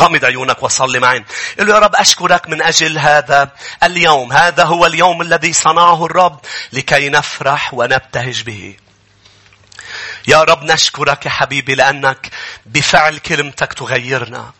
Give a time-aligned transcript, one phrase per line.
[0.00, 1.24] غمض عيونك وصلي معي.
[1.58, 3.50] قل له يا رب أشكرك من أجل هذا
[3.82, 4.32] اليوم.
[4.32, 6.40] هذا هو اليوم الذي صنعه الرب
[6.72, 8.76] لكي نفرح ونبتهج به.
[10.28, 12.30] يا رب نشكرك يا حبيبي لأنك
[12.66, 14.52] بفعل كلمتك تغيرنا.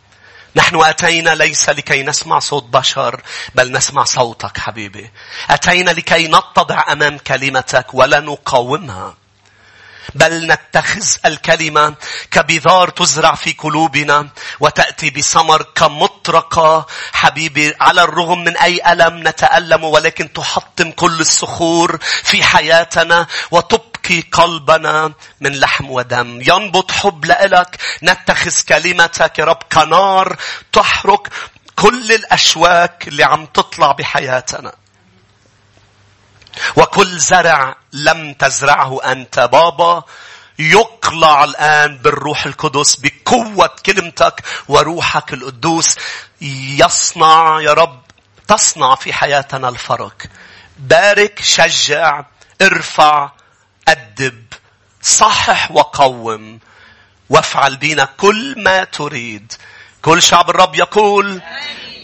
[0.57, 3.21] نحن أتينا ليس لكي نسمع صوت بشر
[3.55, 5.11] بل نسمع صوتك حبيبي.
[5.51, 9.22] أتينا لكي نتضع أمام كلمتك ولا نقاومها.
[10.15, 11.95] بل نتخذ الكلمة
[12.31, 14.29] كبذار تزرع في قلوبنا
[14.61, 16.87] وتأتي بثمر كمطرقة.
[17.13, 25.13] حبيبي على الرغم من أي ألم نتألم ولكن تحطم كل الصخور في حياتنا وتبقي قلبنا
[25.41, 26.41] من لحم ودم.
[26.41, 30.37] ينبض حب لإلك نتخذ كلمتك يا رب كنار
[30.73, 31.29] تحرق
[31.77, 34.82] كل الأشواك اللي عم تطلع بحياتنا.
[36.77, 40.05] وكل زرع لم تزرعه أنت بابا.
[40.59, 45.97] يقلع الآن بالروح القدس بقوة كلمتك وروحك القدوس.
[46.41, 48.03] يصنع يا رب
[48.49, 50.23] تصنع في حياتنا الفرق.
[50.79, 52.25] بارك شجع
[52.63, 53.31] ارفع
[53.89, 54.45] أدب
[55.03, 56.59] صحح وقوم.
[57.31, 59.53] وافعل بنا كل ما تريد.
[60.03, 61.43] كل شعب الرب يقول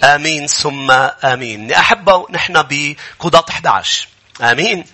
[0.05, 0.47] آمين.
[0.47, 0.91] ثم
[1.25, 1.73] آمين.
[1.73, 4.09] أحبه نحن بقضاة 11
[4.41, 4.85] آمين.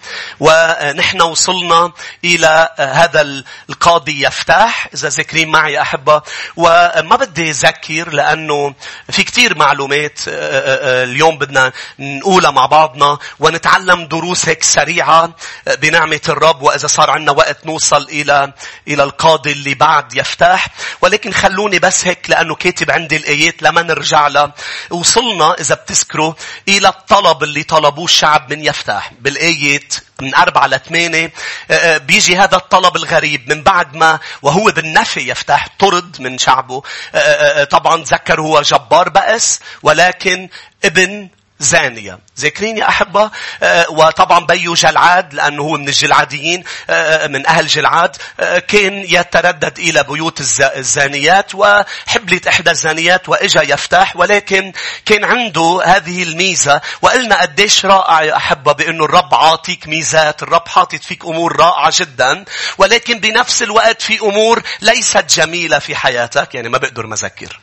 [0.40, 1.92] ونحن وصلنا
[2.24, 4.88] إلى هذا القاضي يفتح.
[4.94, 6.22] إذا ذكرين معي أحبة.
[6.56, 8.74] وما بدي أذكر لأنه
[9.10, 15.30] في كتير معلومات اليوم بدنا نقولها مع بعضنا ونتعلم دروس هيك سريعة
[15.66, 18.52] بنعمة الرب وإذا صار عندنا وقت نوصل إلى
[18.88, 20.66] إلى القاضي اللي بعد يفتح.
[21.00, 24.54] ولكن خلوني بس هيك لأنه كاتب عندي الآيات لما نرجع لها.
[24.90, 26.34] وصلنا إذا بتذكروا
[26.68, 29.12] إلى الطلب اللي طلبوه الشعب من يفتح.
[29.34, 31.32] بالآيات من أربعة لثمانية
[31.70, 36.82] آه، آه، بيجي هذا الطلب الغريب من بعد ما وهو بالنفي يفتح طرد من شعبه.
[37.14, 40.48] آه، طبعا تذكر هو جبار بأس ولكن
[40.84, 41.28] ابن
[41.64, 42.18] زانية.
[42.40, 43.30] ذاكرين يا أحبة؟
[43.62, 49.78] آه، وطبعا بيو جلعاد لأنه هو من الجلعاديين آه، من أهل جلعاد آه، كان يتردد
[49.78, 54.72] إلى بيوت الزانيات وحبلت إحدى الزانيات وإجا يفتح ولكن
[55.06, 61.02] كان عنده هذه الميزة وقلنا قديش رائع يا أحبة بأنه الرب عاطيك ميزات الرب حاطط
[61.02, 62.44] فيك أمور رائعة جدا
[62.78, 67.60] ولكن بنفس الوقت في أمور ليست جميلة في حياتك يعني ما بقدر مذكر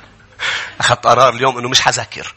[0.80, 2.34] أخذت قرار اليوم أنه مش حذكر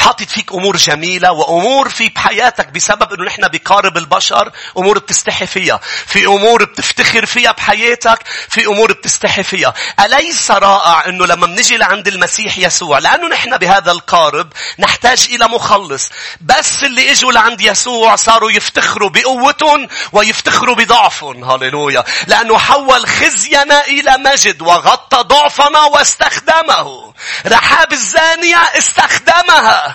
[0.00, 5.80] حاطط فيك أمور جميلة وأمور في بحياتك بسبب أنه نحن بقارب البشر أمور بتستحي فيها.
[6.06, 8.18] في أمور بتفتخر فيها بحياتك.
[8.48, 9.74] في أمور بتستحي فيها.
[10.00, 16.08] أليس رائع أنه لما بنجي لعند المسيح يسوع لأنه نحن بهذا القارب نحتاج إلى مخلص.
[16.40, 21.44] بس اللي إجوا لعند يسوع صاروا يفتخروا بقوتهم ويفتخروا بضعفهم.
[21.44, 22.04] هاليلويا.
[22.26, 27.14] لأنه حول خزينا إلى مجد وغطى ضعفنا واستخدمه.
[27.46, 29.89] رحاب الزانية استخدمها.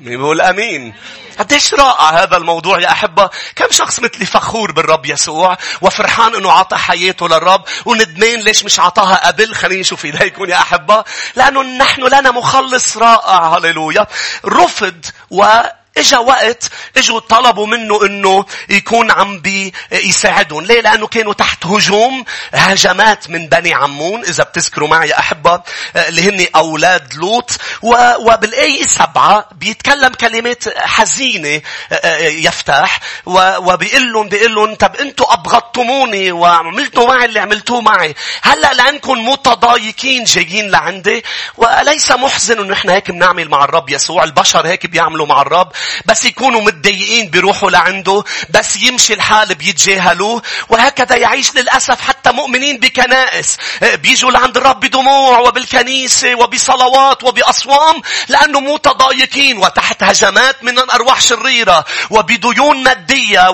[0.00, 0.94] بيقول أمين.
[1.38, 3.30] قديش رائع هذا الموضوع يا أحبة.
[3.56, 9.26] كم شخص مثلي فخور بالرب يسوع وفرحان أنه عطى حياته للرب وندمان ليش مش عطاها
[9.26, 9.54] قبل.
[9.54, 11.04] خليني نشوف إيديكم يا أحبة.
[11.36, 13.56] لأنه نحن لنا مخلص رائع.
[13.56, 14.06] هللويا.
[14.44, 15.44] رفض و
[15.98, 20.64] إجا وقت إجوا طلبوا منه إنه يكون عم بيساعدهم.
[20.64, 22.24] ليه؟ لأنه كانوا تحت هجوم
[22.54, 24.24] هجمات من بني عمون.
[24.24, 25.62] إذا بتذكروا معي أحبة
[25.96, 27.50] اللي هن أولاد لوط.
[27.82, 31.62] وبالايه سبعة بيتكلم كلمات حزينة
[32.20, 33.00] يفتح.
[33.26, 38.14] وبيقول لهم بيقول لهم طب أنتوا أبغضتموني وعملتوا معي اللي عملتوه معي.
[38.42, 41.24] هلأ لأنكم متضايقين جايين لعندي.
[41.56, 45.72] وليس محزن إنه نحن هيك بنعمل مع الرب يسوع؟ البشر هيك بيعملوا مع الرب.
[46.06, 53.56] بس يكونوا متضايقين بيروحوا لعنده بس يمشي الحال بيتجاهلوه وهكذا يعيش للأسف حتى مؤمنين بكنائس.
[53.82, 62.82] بيجوا لعند الرب بدموع وبالكنيسة وبصلوات وبأصوام لأنه متضايقين وتحت هجمات من الأرواح شريرة وبديون
[62.82, 63.50] مادية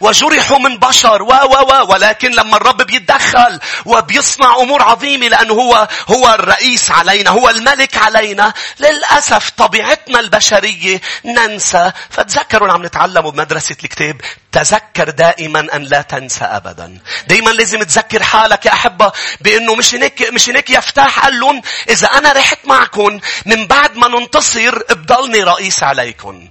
[0.00, 5.88] وجرحوا من بشر و و و ولكن لما الرب بيتدخل وبيصنع أمور عظيمة لأنه هو
[6.08, 11.71] هو الرئيس علينا هو الملك علينا للأسف طبيعتنا البشرية ننسى
[12.10, 14.20] فتذكروا اللي عم نتعلمه بمدرسة الكتاب
[14.52, 16.98] تذكر دائما أن لا تنسى أبدا.
[17.26, 22.06] دائما لازم تذكر حالك يا أحبة بأنه مش هيك مش هيك يفتح قال لهم إذا
[22.06, 26.48] أنا رحت معكم من بعد ما ننتصر بضلني رئيس عليكم.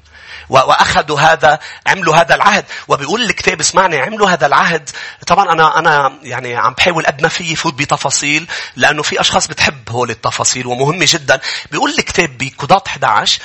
[0.51, 2.65] وأخذوا هذا عملوا هذا العهد.
[2.87, 4.89] وبيقول الكتاب اسمعني عملوا هذا العهد.
[5.27, 9.89] طبعا أنا أنا يعني عم بحاول قد ما في فوت بتفاصيل لأنه في أشخاص بتحب
[9.89, 11.39] هول التفاصيل ومهمة جدا.
[11.71, 13.41] بيقول الكتاب بقضاة 11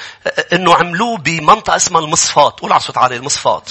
[0.52, 2.60] إنه عملوه بمنطقة اسمها المصفات.
[2.60, 3.70] قول على صوت عالي المصفات.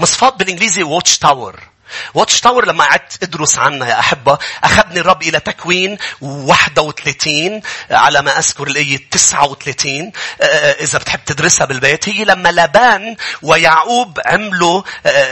[0.00, 1.69] مصفات بالإنجليزي watch tower
[2.14, 7.60] واتش تاور لما قعدت ادرس عنها يا أحبة أخذني الرب إلى تكوين 31
[7.90, 10.12] على ما أذكر الآية 39
[10.80, 12.08] إذا بتحب تدرسها بالبيت.
[12.08, 14.82] هي لما لابان ويعقوب عملوا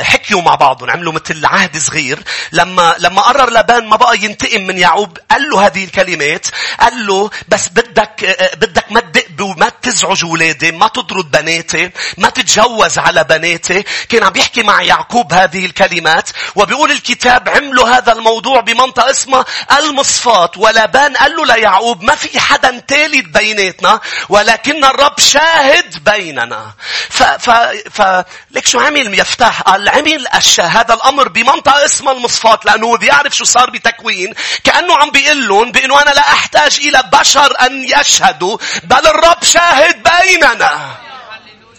[0.02, 2.22] حكيوا مع بعضهم عملوا مثل عهد صغير.
[2.52, 6.46] لما لما قرر لابان ما بقى ينتقم من يعقوب قال له هذه الكلمات
[6.80, 12.98] قال له بس بدك بدك ما تدق وما تزعج ولادي ما تطرد بناتي ما تتجوز
[12.98, 13.84] على بناتي.
[14.08, 19.44] كان عم يحكي مع يعقوب هذه الكلمات وبيقول الكتاب عملوا هذا الموضوع بمنطقة اسمها
[19.78, 20.56] المصفات.
[20.56, 26.72] ولابان قال له ليعقوب ما في حدا ثالث بيناتنا ولكن الرب شاهد بيننا.
[27.08, 27.50] ف, ف,
[27.90, 30.26] ف ليك شو عمل يفتح؟ قال عمل
[30.60, 34.34] هذا الأمر بمنطقة اسمها المصفات لأنه بيعرف شو صار بتكوين.
[34.64, 40.02] كأنه عم بيقول لهم بأنه أنا لا أحتاج إلى بشر أن يشهدوا بل الرب شاهد
[40.02, 41.07] بيننا.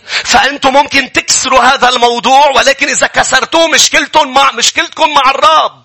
[0.10, 5.84] فأنتم ممكن تكسروا هذا الموضوع ولكن إذا كسرتوه مشكلتكم مع مشكلتكم مع الرب.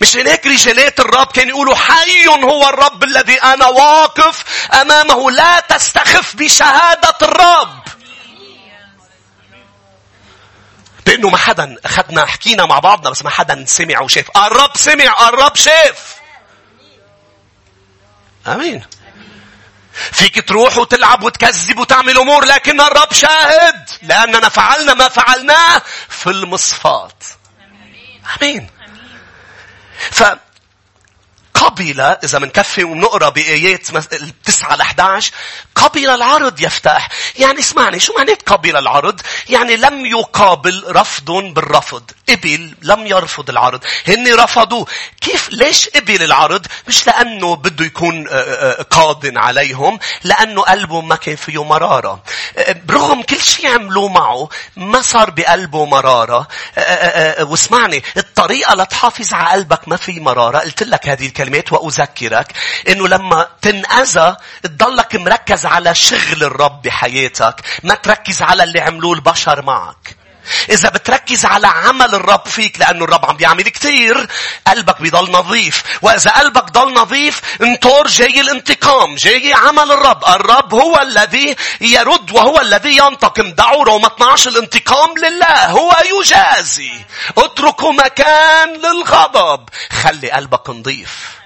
[0.00, 4.44] مش هناك رجالات الرب كانوا يقولوا حي هو الرب الذي أنا واقف
[4.80, 7.80] أمامه لا تستخف بشهادة الرب.
[11.06, 14.26] لأنه ما حدا أخذنا حكينا مع بعضنا بس ما حدا سمع وشاف.
[14.36, 16.16] الرب سمع الرب شاف.
[18.46, 18.84] آمين.
[20.12, 27.24] فيك تروح وتلعب وتكذب وتعمل أمور لكن الرب شاهد لأننا فعلنا ما فعلناه في المصفات.
[28.42, 28.70] أمين.
[30.10, 30.22] ف
[31.56, 35.32] قبل إذا منكفي ونقرأ بآيات التسعة ل 11
[35.74, 37.08] قبل العرض يفتح.
[37.38, 42.10] يعني اسمعني شو معنى قبل العرض؟ يعني لم يقابل رفض بالرفض.
[42.28, 43.84] قبل لم يرفض العرض.
[44.08, 44.86] هن رفضوه
[45.20, 48.28] كيف؟ ليش قبل العرض؟ مش لأنه بده يكون
[48.90, 52.22] قاض عليهم لأنه قلبه ما كان فيه مرارة.
[52.84, 56.48] برغم كل شيء عملوه معه ما صار بقلبه مرارة.
[57.40, 60.58] واسمعني الطريقة لتحافظ على قلبك ما في مرارة.
[60.58, 62.52] قلت لك هذه الكلمات وأذكرك
[62.88, 69.62] إنه لما تنأذى تضلك مركز على شغل الرب بحياتك ما تركز على اللي عملوه البشر
[69.62, 70.15] معك.
[70.70, 74.28] إذا بتركز على عمل الرب فيك لأنه الرب عم بيعمل كتير
[74.66, 75.82] قلبك بيضل نظيف.
[76.02, 80.24] وإذا قلبك ضل نظيف انطر جاي الانتقام جاي عمل الرب.
[80.24, 83.52] الرب هو الذي يرد وهو الذي ينتقم.
[83.52, 86.92] دعوا روما 12 الانتقام لله هو يجازي.
[87.38, 89.68] اتركوا مكان للغضب.
[90.02, 91.45] خلي قلبك نظيف.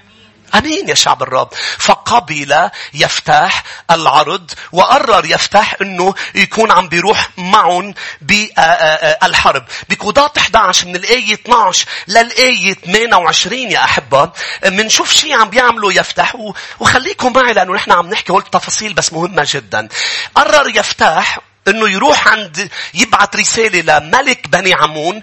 [0.55, 1.49] أمين يا شعب الرب.
[1.77, 11.33] فقبل يفتح العرض وقرر يفتح أنه يكون عم بيروح معهم بالحرب بقضاة 11 من الآية
[11.33, 14.31] 12 للآية 28 يا أحبة.
[14.65, 16.35] منشوف شيء عم بيعملوا يفتح
[16.79, 19.87] وخليكم معي لأنه نحن عم نحكي قلت تفاصيل بس مهمة جدا.
[20.35, 25.21] قرر يفتح إنه يروح عند يبعث رسالة لملك بني عمون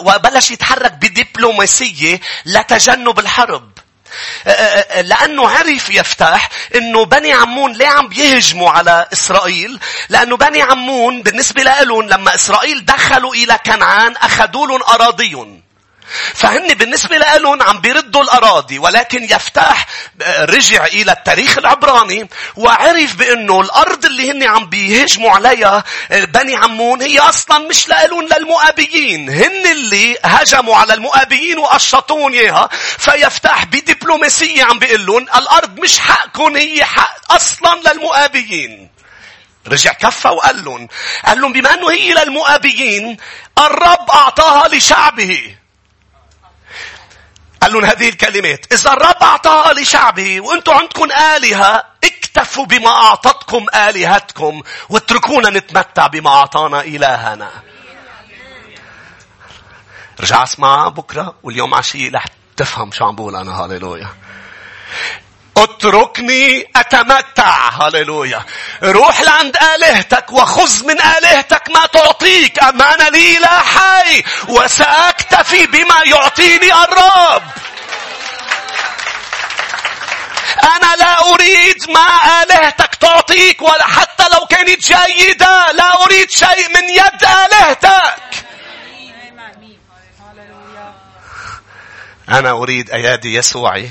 [0.00, 3.72] وبلش يتحرك بدبلوماسية لتجنب الحرب.
[5.00, 11.62] لأنه عرف يفتح أنه بني عمون ليه عم بيهجموا على إسرائيل؟ لأنه بني عمون بالنسبة
[11.62, 15.61] لهم لما إسرائيل دخلوا إلى كنعان أخذوا لهم أراضيهم.
[16.34, 19.86] فهن بالنسبة لهم عم بيردوا الأراضي ولكن يفتح
[20.40, 27.18] رجع إلى التاريخ العبراني وعرف بأنه الأرض اللي هن عم بيهجموا عليها بني عمون هي
[27.18, 29.30] أصلا مش لهم للمؤابيين.
[29.30, 32.68] هن اللي هجموا على المؤابيين وقشطون إياها
[32.98, 38.88] فيفتح بدبلوماسية عم بيقول لهم الأرض مش حقكم هي حق أصلا للمؤابيين.
[39.68, 40.88] رجع كفى وقال لهم
[41.26, 43.16] قال لهم بما أنه هي للمؤابيين
[43.58, 45.56] الرب أعطاها لشعبه.
[47.72, 48.72] قال لهم هذه الكلمات.
[48.72, 56.80] إذا الرب أعطاها لشعبه وأنتم عندكم آلهة اكتفوا بما أعطتكم آلهتكم واتركونا نتمتع بما أعطانا
[56.80, 57.50] إلهنا.
[60.20, 62.24] رجع اسمع بكرة واليوم عشية رح
[62.56, 63.64] تفهم شو عم بقول أنا.
[63.64, 64.08] هاليلويا
[65.56, 67.68] اتركني أتمتع.
[67.68, 68.44] هللويا.
[68.82, 72.62] روح لعند آلهتك وخذ من آلهتك ما تعطيك.
[72.62, 77.42] اما أنا لي لا حي وسأكتفي بما يعطيني الرب.
[80.76, 85.72] أنا لا أريد ما آلهتك تعطيك ولا حتى لو كانت جيدة.
[85.72, 88.22] لا أريد شيء من يد آلهتك.
[92.28, 93.90] أنا أريد أيادي يسوعي.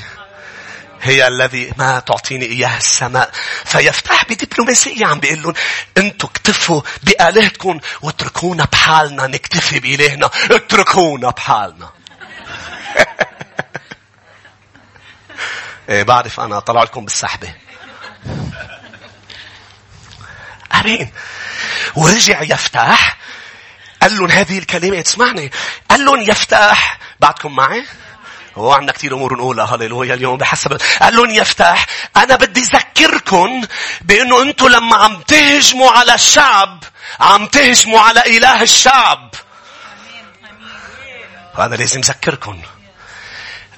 [1.01, 3.31] هي الذي ما تعطيني إياها السماء.
[3.65, 5.53] فيفتح بدبلوماسية عم بيقول لهم
[5.97, 10.29] أنتوا اكتفوا بآلهتكم واتركونا بحالنا نكتفي بإلهنا.
[10.51, 11.89] اتركونا بحالنا.
[15.89, 17.53] إيه بعرف أنا طلع لكم بالسحبة.
[20.73, 21.11] أمين.
[21.95, 23.17] ورجع يفتح
[24.01, 25.51] قال لهم هذه الكلمات اسمعني.
[25.89, 26.99] قال قال لهم يفتح.
[27.19, 27.85] بعدكم معي؟
[28.57, 29.75] هو عندنا كثير أمور نقولها.
[29.75, 31.85] هللويا اليوم بحسب قال لهم يفتح
[32.17, 33.61] أنا بدي أذكركم
[34.01, 36.83] بأنه أنتم لما عم تهجموا على الشعب
[37.19, 39.29] عم تهجموا على إله الشعب.
[41.57, 42.61] وأنا لازم اذكركم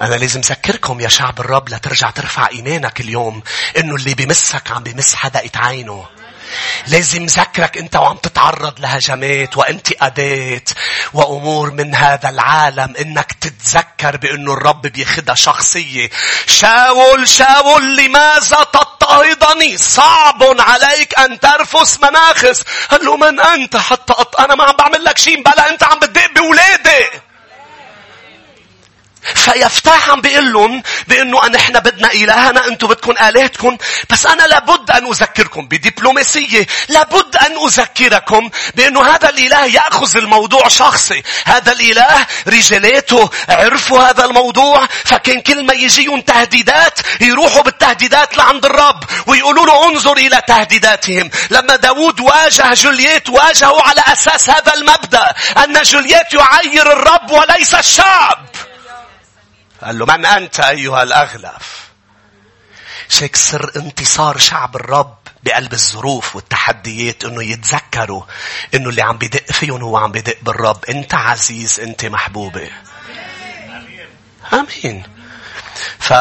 [0.02, 3.44] أنا لازم أذكركم يا شعب الرب لترجع ترفع إيمانك اليوم
[3.78, 6.06] إنه اللي بمسك عم بمس حدقة عينه.
[6.88, 10.70] لازم ذكرك انت وعم تتعرض لهجمات وانتقادات
[11.14, 16.10] وامور من هذا العالم انك تتذكر بانه الرب بياخدها شخصية.
[16.48, 22.64] شاول شاول لماذا تضطهدني؟ صعب عليك أن ترفس مناخس.
[22.92, 24.42] قال له من أنت حتى أط...
[24.42, 27.33] أنا ما عم بعمل لك شيء بلا أنت عم بتدق بولادي.
[29.36, 33.78] فيفتح عم بيقول لهم بانه نحن بدنا إلهنا أنتم بدكم آلهتكم.
[34.10, 36.68] بس أنا لابد أن أذكركم بدبلوماسية.
[36.90, 41.24] لابد أن أذكركم بأنه هذا الإله يأخذ الموضوع شخصي.
[41.46, 44.88] هذا الإله رجالاته عرفوا هذا الموضوع.
[45.06, 51.30] فكان كل ما يجيهم تهديدات يروحوا بالتهديدات لعند الرب ويقولوا له انظر إلى تهديداتهم.
[51.50, 58.46] لما داود واجه جولييت واجهه على أساس هذا المبدأ أن جولييت يعير الرب وليس الشعب.
[59.84, 61.90] قال له من أنت أيها الأغلف؟
[63.10, 68.24] شيك سر انتصار شعب الرب بقلب الظروف والتحديات إنه يتذكروا
[68.74, 70.86] إنه اللي عم بدق فيهم هو عم بدق بالرب.
[70.86, 72.70] أنت عزيز أنت محبوبة.
[74.54, 75.04] آمين.
[76.00, 76.14] ف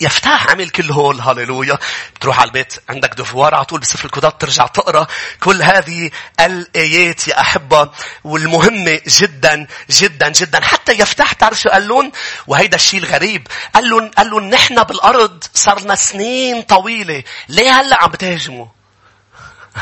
[0.00, 1.20] يفتح عمل كل هول.
[1.20, 1.78] هاليلويا
[2.14, 5.06] بتروح على البيت عندك دفوار على طول بسفر الكتاب ترجع تقرأ
[5.40, 6.10] كل هذه
[6.40, 7.90] الآيات يا أحبة
[8.24, 10.60] والمهمة جدا جدا جدا.
[10.60, 12.12] حتى يفتح تعرف شو قال لهم
[12.46, 13.48] وهيدا الشيء الغريب.
[13.74, 17.22] قال لهم قال لهم نحن بالأرض صرنا سنين طويلة.
[17.48, 18.66] ليه هلأ عم بتهاجموا؟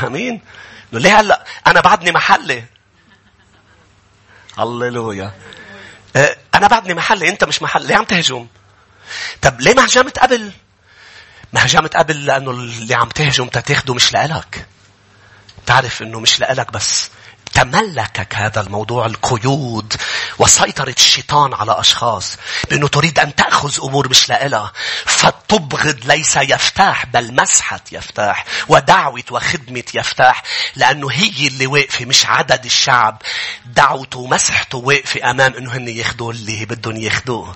[0.03, 0.41] آمين.
[0.91, 2.63] ليه هلأ؟ أنا بعدني محلي
[4.59, 5.31] هللويا.
[6.15, 8.47] أه، أنا بعدني محلي أنت مش محل ليه عم تهجم
[9.41, 10.51] طب ليه ما هجمت قبل؟
[11.53, 14.67] ما هجمت قبل لأنه اللي عم تهجم تاخده مش لإلك.
[15.65, 17.09] تعرف إنه مش لإلك بس
[17.53, 19.93] تملكك هذا الموضوع القيود
[20.39, 22.37] وسيطرة الشيطان على أشخاص.
[22.69, 24.71] بأنه تريد أن تأخذ أمور مش لإلها.
[25.05, 30.43] فتبغض ليس يفتاح بل مسحة يفتاح ودعوة وخدمة يفتاح.
[30.75, 33.21] لأنه هي اللي واقفة مش عدد الشعب.
[33.65, 37.55] دعوته ومسحته واقفة أمام أنه هن ياخذوا اللي بدهم ياخذوه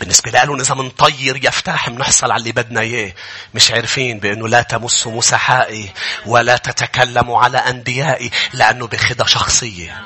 [0.00, 3.12] بالنسبة لهم إذا منطير يفتح منحصل على اللي بدنا إياه.
[3.54, 5.92] مش عارفين بأنه لا تمسوا مسحائي
[6.26, 10.02] ولا تتكلموا على أنبيائي لأنه بخدة شخصية.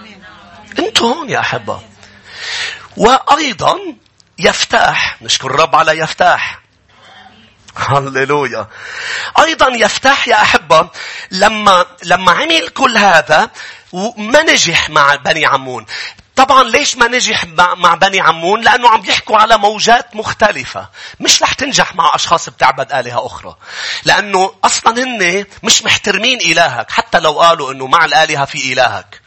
[0.78, 1.80] أنتوا هون يا أحبة.
[2.96, 3.78] وأيضا
[4.38, 6.60] يفتح نشكر الرب على يفتح
[7.76, 8.66] هللويا.
[9.38, 10.88] أيضا يفتح يا أحبة
[11.30, 13.50] لما لما عمل كل هذا
[13.92, 15.86] وما نجح مع بني عمون
[16.36, 17.44] طبعا ليش ما نجح
[17.76, 20.88] مع بني عمون؟ لأنه عم يحكوا على موجات مختلفة.
[21.20, 23.56] مش رح تنجح مع أشخاص بتعبد آلهة أخرى.
[24.04, 26.90] لأنه أصلا هن مش محترمين إلهك.
[26.90, 29.20] حتى لو قالوا أنه مع الآلهة في إلهك.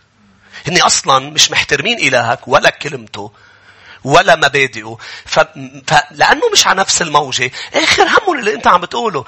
[0.68, 3.32] هن أصلا مش محترمين إلهك ولا كلمته.
[4.04, 5.40] ولا مبادئه ف...
[5.88, 9.26] فلأنه مش على نفس الموجة آخر همهم اللي أنت عم بتقوله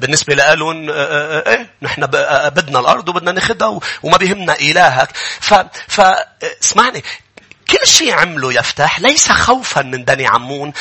[0.00, 5.10] بالنسبة لهم إيه نحن بدنا الأرض وبدنا ناخدها وما بيهمنا إلهك
[5.40, 5.54] ف...
[5.88, 6.00] ف...
[6.62, 7.04] اسمعني
[7.70, 10.72] كل شيء عمله يفتح ليس خوفا من بني عمون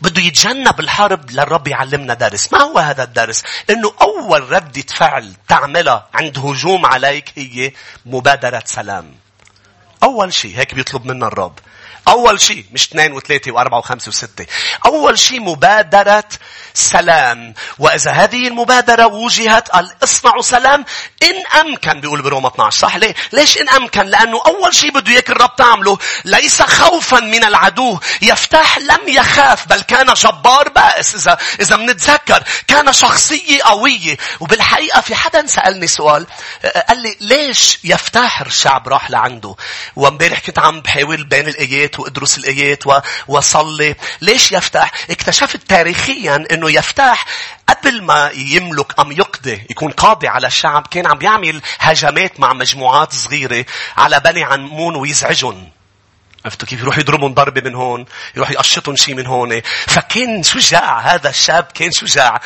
[0.00, 2.52] بده يتجنب الحرب للرب يعلمنا درس.
[2.52, 7.72] ما هو هذا الدرس؟ إنه أول ردة فعل تعملها عند هجوم عليك هي
[8.06, 9.14] مبادرة سلام.
[10.02, 11.58] أول شيء هيك بيطلب منا الرب.
[12.08, 14.46] أول شيء مش اثنين وثلاثة وأربعة وخمسة وستة.
[14.86, 16.24] أول شيء مبادرة
[16.74, 17.54] سلام.
[17.78, 20.84] وإذا هذه المبادرة وجهت قال اصنعوا سلام
[21.22, 25.30] إن أمكن بيقول بروما 12 صح ليه؟ ليش إن أمكن؟ لأنه أول شيء بده إياك
[25.30, 27.98] الرب تعمله ليس خوفا من العدو.
[28.22, 35.14] يفتح لم يخاف بل كان جبار بائس إذا إذا بنتذكر كان شخصية قوية وبالحقيقة في
[35.14, 36.26] حدا سألني سؤال
[36.88, 39.54] قال لي ليش يفتح الشعب راح لعنده
[39.96, 42.84] وامبارح كنت عم بحاول بين الآيات وأدرس الآيات
[43.28, 43.94] وصلي.
[44.20, 47.24] ليش يفتح؟ اكتشفت تاريخيا إنه يفتح
[47.68, 53.12] قبل ما يملك أم يقضي يكون قاضي على الشعب كان عم يعمل هجمات مع مجموعات
[53.12, 53.64] صغيرة
[53.96, 55.70] على بني عمون ويزعجهم.
[56.46, 58.04] عرفتوا كيف؟ يروح يضربون ضربة من هون،
[58.36, 59.60] يروح يقشطهم شيء من هون.
[59.86, 62.40] فكان شجاع هذا الشاب كان شجاع.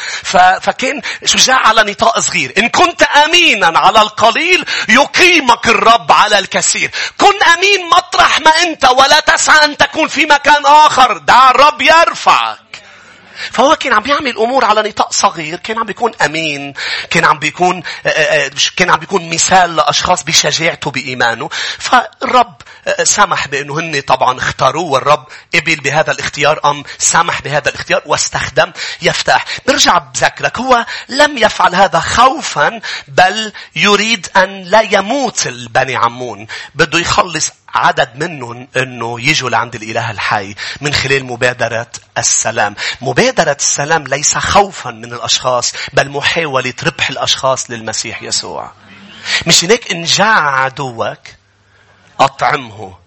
[0.60, 2.52] فكان شجاع على نطاق صغير.
[2.58, 6.90] إن كنت أمينا على القليل يقيمك الرب على الكثير.
[7.18, 11.18] كن أمين مطرح ما أنت ولا تسعى أن تكون في مكان آخر.
[11.18, 12.69] دع الرب يرفعك.
[13.52, 16.74] فهو كان عم بيعمل أمور على نطاق صغير كان عم بيكون أمين
[17.10, 21.48] كان عم بيكون آه، آه، آه، كان عم بيكون مثال لأشخاص بشجاعته بإيمانه.
[21.78, 22.54] فالرب
[23.02, 29.44] سمح بأنه هن طبعا اختاروه والرب قبل بهذا الاختيار أم سمح بهذا الاختيار واستخدم يفتح.
[29.66, 30.58] برجع بذكرك.
[30.58, 36.46] هو لم يفعل هذا خوفا بل يريد أن لا يموت البني عمون.
[36.74, 42.76] بده يخلص عدد منهم إنه يجوا لعند الإله الحي من خلال مبادرة السلام.
[43.00, 48.72] مبادرة السلام ليس خوفا من الأشخاص بل محاولة ربح الأشخاص للمسيح يسوع.
[49.46, 51.18] مش هيك إن جاع عدوك
[52.20, 53.00] أطعمه.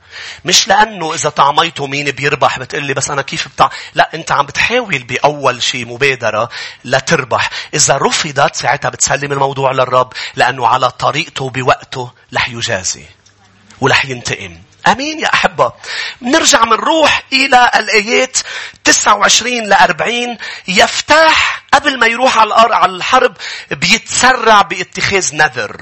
[0.45, 5.03] مش لأنه إذا طعميته مين بيربح بتقلي بس أنا كيف بتاع لا أنت عم بتحاول
[5.03, 6.49] بأول شيء مبادرة
[6.85, 13.05] لتربح إذا رفضت ساعتها بتسلم الموضوع للرب لأنه على طريقته بوقته رح يجازي
[13.83, 14.57] ورح ينتقم.
[14.87, 15.73] أمين يا أحبة.
[16.21, 18.37] نرجع منروح إلى الآيات
[18.83, 20.37] 29 ل 40
[20.67, 23.37] يفتح قبل ما يروح على على الحرب
[23.71, 25.81] بيتسرع باتخاذ نذر.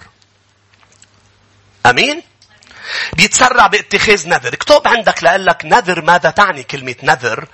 [1.86, 2.24] أمين؟
[3.13, 4.53] بيتسرع باتخاذ نذر.
[4.53, 7.48] اكتب عندك لك نذر ماذا تعني كلمة نذر.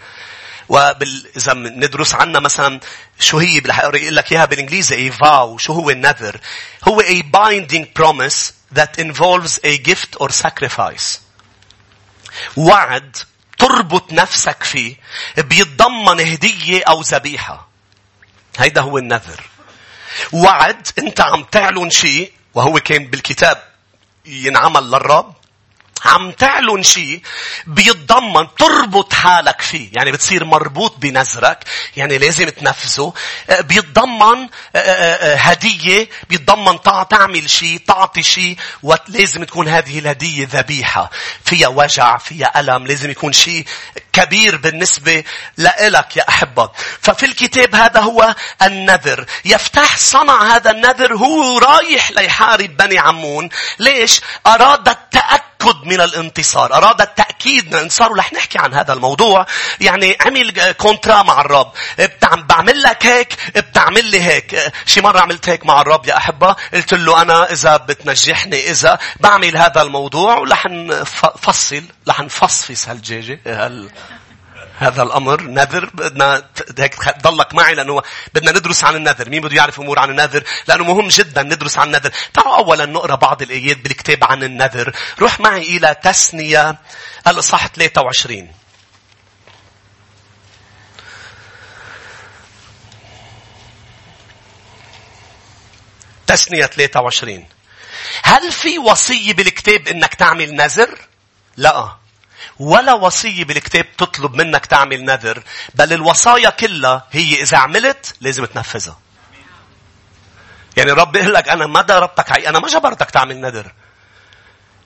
[0.69, 1.27] وبال...
[1.37, 2.79] إذا ندرس عنا مثلا
[3.19, 6.39] شو هي يقول لك إياها بالإنجليزي a vow شو هو النذر
[6.87, 11.19] هو a binding promise that involves a gift or sacrifice.
[12.57, 13.17] وعد
[13.57, 14.95] تربط نفسك فيه
[15.37, 17.67] بيتضمن هدية أو ذبيحة.
[18.57, 19.43] هيدا هو النذر.
[20.31, 23.63] وعد أنت عم تعلن شيء وهو كان بالكتاب
[24.25, 25.36] ينعمل للرب
[26.05, 27.21] عم تعلن شيء
[27.67, 29.89] بيتضمن تربط حالك فيه.
[29.93, 31.63] يعني بتصير مربوط بنذرك
[31.97, 33.13] يعني لازم تنفذه.
[33.49, 41.09] آه، بيتضمن آه، آه، هدية بيتضمن تعمل شيء تعطي شيء ولازم تكون هذه الهدية ذبيحة.
[41.45, 43.65] فيها وجع فيها ألم لازم يكون شيء
[44.17, 45.23] كبير بالنسبة
[45.57, 46.69] لإلك يا أحبة
[47.01, 54.21] ففي الكتاب هذا هو النذر يفتح صنع هذا النذر هو رايح ليحارب بني عمون ليش
[54.47, 56.73] أراد التأكد التأكد من الانتصار.
[56.73, 59.45] أراد التأكيد من الانتصار ورح نحكي عن هذا الموضوع.
[59.81, 61.71] يعني عمل كونترا مع الرب.
[62.33, 64.73] بعمل لك هيك بتعمل لي هيك.
[64.85, 66.55] شي مرة عملت هيك مع الرب يا أحبة.
[66.73, 73.89] قلت له أنا إذا بتنجحني إذا بعمل هذا الموضوع ورح نفصل رح نفصفص هالجيجة هال
[74.79, 78.01] هذا الأمر نذر بدنا هيك ضلك معي لأنه
[78.33, 79.29] بدنا ندرس عن النذر.
[79.29, 82.11] مين بده يعرف أمور عن النذر؟ لأنه مهم جدا ندرس عن النذر.
[82.33, 84.95] تعالوا أولا نقرأ بعض الآيات بالكتاب عن النذر.
[85.19, 86.77] روح معي إلى تسنية
[87.27, 88.51] الإصحاح 23
[96.27, 97.45] تسنية 23
[98.23, 100.99] هل في وصية بالكتاب إنك تعمل نذر؟
[101.57, 101.97] لا.
[102.59, 105.43] ولا وصية بالكتاب تطلب منك تعمل نذر
[105.75, 108.99] بل الوصايا كلها هي إذا عملت لازم تنفذها.
[110.77, 112.49] يعني الرب يقول لك أنا ما ضربتك عي...
[112.49, 113.73] أنا ما جبرتك تعمل نذر.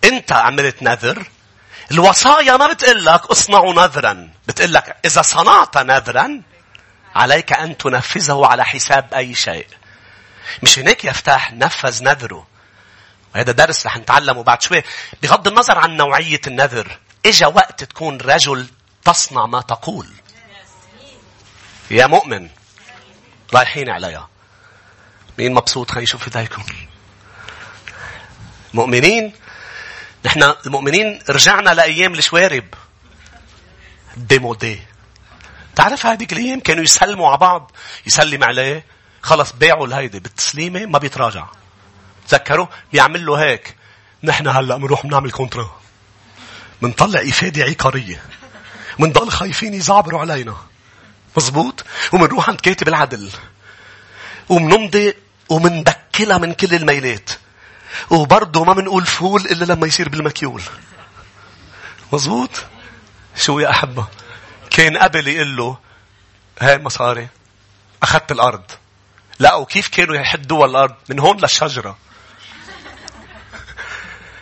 [0.04, 1.28] أنت عملت نذر
[1.92, 6.42] الوصايا ما بتقول لك اصنعوا نذرا بتقول لك إذا صنعت نذرا
[7.16, 9.68] عليك أن تنفذه على حساب أي شيء
[10.64, 12.48] مش هناك يفتح نفذ نذره
[13.36, 14.84] وهذا درس رح نتعلمه بعد شوي
[15.24, 18.68] بغض النظر عن نوعية النذر إجا وقت تكون رجل
[19.06, 20.08] تصنع ما تقول.
[21.92, 22.50] يا مؤمن.
[23.54, 24.30] رايحين عليها.
[25.40, 26.64] مين مبسوط خلينا نشوف ايديكم.
[28.74, 29.34] مؤمنين
[30.26, 32.66] نحن المؤمنين رجعنا لأيام الشوارب.
[34.18, 34.82] démodé.
[35.76, 37.72] تعرف هذيك الأيام كانوا يسلموا على بعض
[38.08, 38.86] يسلم عليه
[39.22, 41.48] خلص باعوا الهيدي بالتسليمة ما بيتراجع
[42.28, 43.76] تذكروا بيعمل له هيك
[44.24, 45.81] نحن هلأ بنروح بنعمل contrat
[46.82, 48.24] منطلع إفادة عقارية.
[49.00, 50.56] منضل خايفين يزعبروا علينا.
[51.38, 53.30] مزبوط؟ ومنروح عند كاتب العدل.
[54.50, 55.14] ومنمضي
[55.50, 57.30] ومندكلها من كل الميلات.
[58.10, 60.62] وبرضه ما منقول فول إلا لما يصير بالمكيول.
[62.14, 62.50] مزبوط؟
[63.36, 64.08] شو يا أحبة؟
[64.70, 65.78] كان قبل يقول له
[66.60, 67.28] هاي مصاري.
[68.04, 68.64] أخذت الأرض.
[69.40, 71.98] لا وكيف كانوا يحدوا الأرض؟ من هون للشجرة.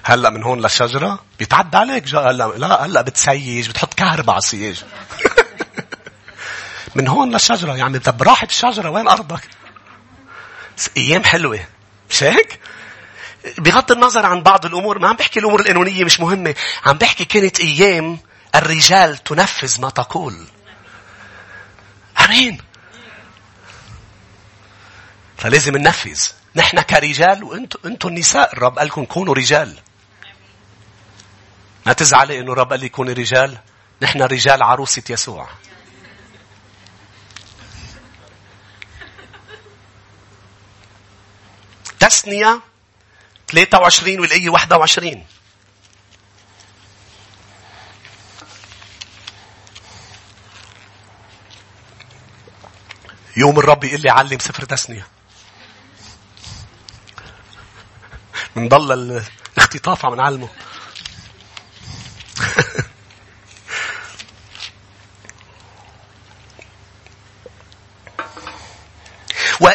[0.10, 4.84] هلا من هون للشجرة؟ بيتعدى عليك هلا لا هلا بتسيج بتحط كهرباء على السياج.
[6.96, 9.50] من هون للشجرة يعني طب راحت الشجرة وين أرضك؟
[10.98, 11.60] أيام حلوة.
[12.10, 12.60] مش هيك؟
[13.58, 16.56] بغض النظر عن بعض الأمور ما عم بحكي الأمور القانونية مش مهمة.
[16.86, 18.20] عم بحكي كانت أيام
[18.56, 20.48] الرجال تنفذ ما تقول.
[22.26, 22.58] أمين.
[25.38, 26.22] فلازم ننفذ.
[26.56, 29.78] نحن كرجال وأنتم أنتم النساء الرب قال لكم كونوا رجال.
[31.90, 33.58] ما تزعلي إنه رب قال لي كوني رجال؟
[34.02, 35.50] نحن رجال عروسة يسوع.
[42.00, 42.62] تسنية
[43.48, 45.26] 23 والآية 21
[53.38, 55.08] يوم الرب يقول لي علم سفر تسنية.
[58.56, 59.22] منضل
[59.58, 60.50] الاختطاف عم نعلمه.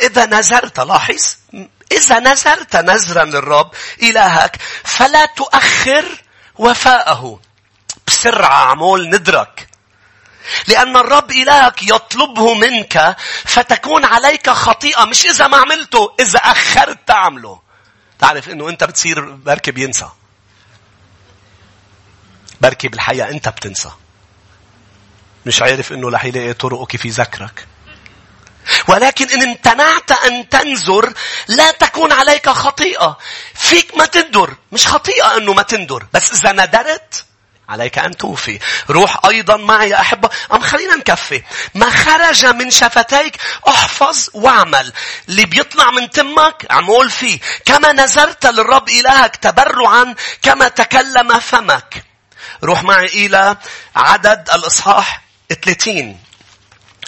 [0.04, 1.36] وإذا نزرت لاحظ؟
[1.92, 3.70] إذا نزرت نزرا للرب
[4.02, 6.22] إلهك فلا تؤخر
[6.54, 7.40] وفاءه.
[8.06, 9.68] بسرعة عمول ندرك.
[10.68, 17.60] لأن الرب إلهك يطلبه منك فتكون عليك خطيئة مش إذا ما عملته إذا أخرت تعمله.
[18.18, 20.08] تعرف إنه أنت بتصير بركي بينسى.
[22.60, 23.90] بركي بالحقيقة أنت بتنسى.
[25.46, 27.73] مش عارف إنه رح يلاقي كيف يذكرك
[28.88, 31.12] ولكن إن امتنعت أن تنذر
[31.48, 33.18] لا تكون عليك خطيئة.
[33.54, 34.54] فيك ما تندر.
[34.72, 36.06] مش خطيئة أنه ما تندر.
[36.12, 37.24] بس إذا ندرت
[37.68, 38.58] عليك أن توفي.
[38.90, 40.30] روح أيضا معي يا أحبة.
[40.52, 41.42] أم خلينا نكفي.
[41.74, 43.36] ما خرج من شفتيك
[43.68, 44.92] احفظ واعمل.
[45.28, 47.40] اللي بيطلع من تمك عمول فيه.
[47.64, 52.04] كما نذرت للرب إلهك تبرعا كما تكلم فمك.
[52.64, 53.56] روح معي إلى
[53.96, 55.22] عدد الإصحاح
[55.62, 56.23] 30.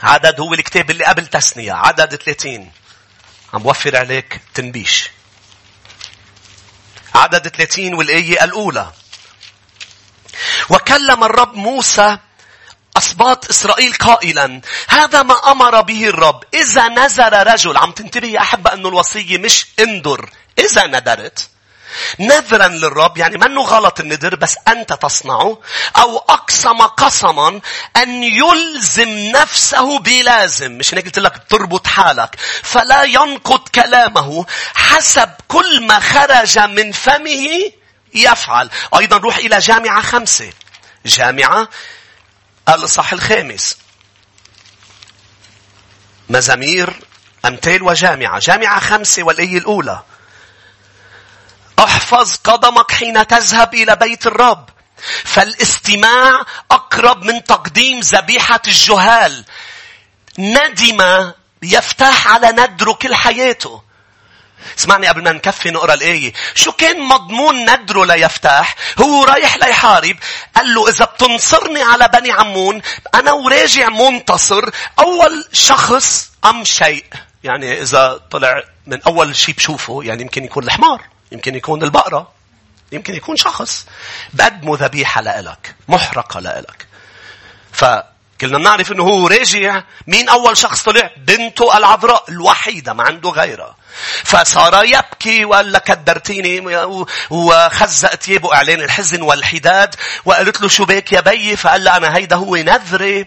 [0.02, 1.72] عدد هو الكتاب اللي قبل تسنية.
[1.72, 2.72] عدد 30.
[3.54, 5.10] عم بوفر عليك تنبيش.
[7.14, 8.92] عدد 30 والآية الأولى.
[10.70, 12.18] وكلم الرب موسى
[12.96, 18.72] أسباط إسرائيل قائلا هذا ما أمر به الرب إذا نذر رجل عم تنتبه يا أحبة
[18.72, 21.48] أنه الوصية مش اندر إذا ندرت
[22.18, 25.58] نذرا للرب يعني منه غلط الندر بس أنت تصنعه
[25.96, 27.60] أو أقسم قسما
[27.96, 30.72] أن يلزم نفسه بلازم.
[30.72, 32.36] مش هيك قلت لك تربط حالك.
[32.62, 37.72] فلا ينقض كلامه حسب كل ما خرج من فمه
[38.14, 38.70] يفعل.
[38.98, 40.52] أيضا روح إلى جامعة خمسة.
[41.06, 41.68] جامعة
[42.68, 43.76] الإصحاح الخامس.
[46.28, 47.00] مزامير
[47.44, 48.38] أمثال وجامعة.
[48.38, 50.02] جامعة خمسة والآية الأولى.
[51.78, 54.68] احفظ قدمك حين تذهب إلى بيت الرب.
[55.24, 59.44] فالاستماع أقرب من تقديم ذبيحة الجهال.
[60.38, 63.82] ندم يفتح على ندره كل حياته.
[64.78, 66.32] اسمعني قبل ما نكفي نقرأ الآية.
[66.54, 70.16] شو كان مضمون ندره ليفتح؟ هو رايح ليحارب.
[70.56, 72.82] قال له إذا بتنصرني على بني عمون
[73.14, 74.70] أنا وراجع منتصر.
[74.98, 77.04] أول شخص أم شيء.
[77.44, 81.15] يعني إذا طلع من أول شيء بشوفه يعني يمكن يكون الحمار.
[81.32, 82.32] يمكن يكون البقرة.
[82.92, 83.86] يمكن يكون شخص.
[84.32, 85.74] بقدموا ذبيحة لإلك.
[85.88, 86.86] محرقة لإلك.
[87.72, 89.82] فكلنا بنعرف إنه هو راجع.
[90.06, 93.76] مين أول شخص طلع؟ بنته العذراء الوحيدة ما عنده غيرها.
[94.24, 96.86] فصار يبكي وقال لك كدرتيني
[97.30, 102.36] وخزق ثيابه إعلان الحزن والحداد وقالت له شو بك يا بيي فقال لها أنا هيدا
[102.36, 103.26] هو نذري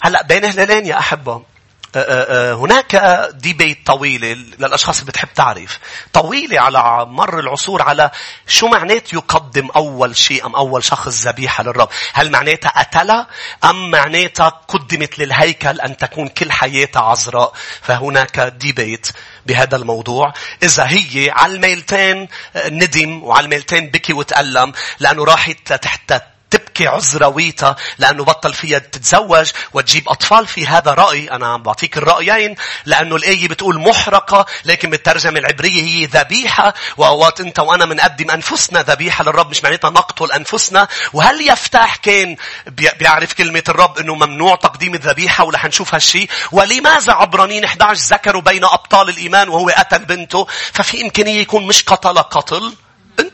[0.00, 1.55] هلأ بين هلالين يا أحبة أه، أه، أه،
[1.96, 2.96] هناك
[3.34, 5.78] ديبيت طويلة للأشخاص اللي بتحب تعرف.
[6.12, 8.10] طويلة على مر العصور على
[8.46, 11.88] شو معنات يقدم أول شيء أم أول شخص ذبيحة للرب.
[12.12, 13.26] هل معناتها قتلها
[13.64, 17.52] أم معناتها قدمت للهيكل أن تكون كل حياتها عذراء.
[17.82, 19.08] فهناك ديبيت
[19.46, 20.32] بهذا الموضوع.
[20.62, 28.24] إذا هي على الميلتين ندم وعلى الميلتين بكي وتألم لأنه راحت تحت تبكي عذراويتها لأنه
[28.24, 31.30] بطل فيها تتزوج وتجيب أطفال في هذا رأي.
[31.30, 32.54] أنا عم بعطيك الرأيين
[32.84, 39.24] لأنه الآية بتقول محرقة لكن بالترجمة العبرية هي ذبيحة وأوقات أنت وأنا بنقدم أنفسنا ذبيحة
[39.24, 40.88] للرب مش معناتها نقتل أنفسنا.
[41.12, 47.64] وهل يفتح كان بيعرف كلمة الرب أنه ممنوع تقديم الذبيحة ولا حنشوف هالشيء ولماذا عبرانين
[47.64, 52.72] 11 ذكروا بين أبطال الإيمان وهو قتل بنته ففي إمكانية يكون مش قتل قتل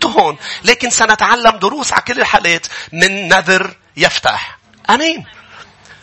[0.04, 4.58] أنتوا هون لكن سنتعلم دروس على كل الحالات من نذر يفتح.
[4.90, 5.24] آمين.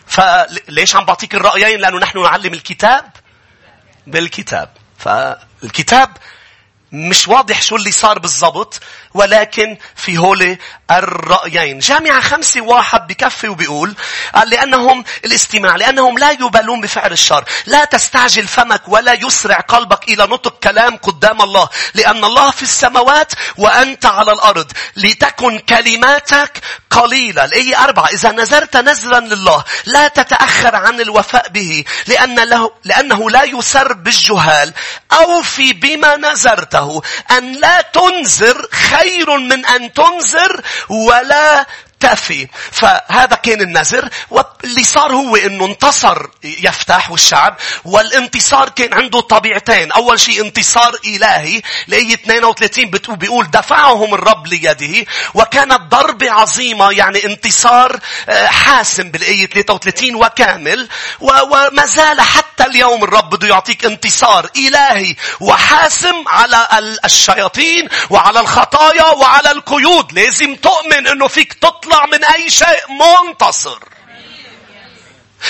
[0.06, 3.10] فليش عم بعطيك الرأيين؟ لأنه نحن نعلم الكتاب
[4.06, 4.70] بالكتاب.
[4.98, 6.16] فالكتاب
[6.92, 8.80] مش واضح شو اللي صار بالضبط
[9.14, 10.58] ولكن في هولي
[10.90, 11.78] الرأيين.
[11.78, 13.94] جامعة خمسة واحد بكفي وبيقول
[14.46, 17.44] لأنهم الاستماع لأنهم لا يبالون بفعل الشر.
[17.66, 21.68] لا تستعجل فمك ولا يسرع قلبك إلى نطق كلام قدام الله.
[21.94, 24.72] لأن الله في السماوات وأنت على الأرض.
[24.96, 27.44] لتكن كلماتك قليلة.
[27.44, 28.06] الآية أربعة.
[28.06, 34.74] إذا نزرت نزرا لله لا تتأخر عن الوفاء به لأن له لأنه لا يسر بالجهال.
[35.12, 36.16] أوفي بما
[36.80, 37.02] نزرته
[37.38, 41.66] أن لا تنذر خير من أن تنذر ولا
[42.00, 49.92] تافه فهذا كان النذر واللي صار هو إنه انتصر يفتح والشعب والانتصار كان عنده طبيعتين.
[49.92, 57.98] أول شيء انتصار إلهي لأي 32 بيقول دفعهم الرب ليده وكانت ضربة عظيمة يعني انتصار
[58.28, 60.88] آه، حاسم بالآية 33 وكامل.
[61.20, 66.68] وما زال حتى اليوم الرب بده يعطيك انتصار إلهي وحاسم على
[67.04, 70.12] الشياطين وعلى الخطايا وعلى القيود.
[70.12, 73.78] لازم تؤمن إنه فيك تطلع من أي شيء منتصر.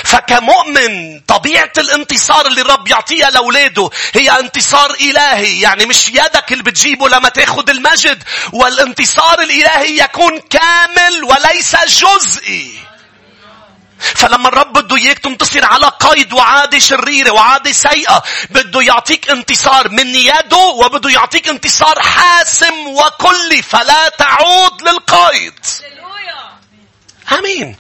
[0.05, 5.61] فكمؤمن طبيعة الانتصار اللي الرب يعطيها لأولاده هي انتصار إلهي.
[5.61, 8.23] يعني مش يدك اللي بتجيبه لما تاخد المجد
[8.53, 12.90] والانتصار الإلهي يكون كامل وليس جزئي.
[14.01, 20.07] فلما الرب بده إياك تنتصر على قيد وعادة شريرة وعادة سيئة بده يعطيك انتصار من
[20.15, 25.55] يده وبده يعطيك انتصار حاسم وكلي فلا تعود للقيد
[27.39, 27.77] آمين.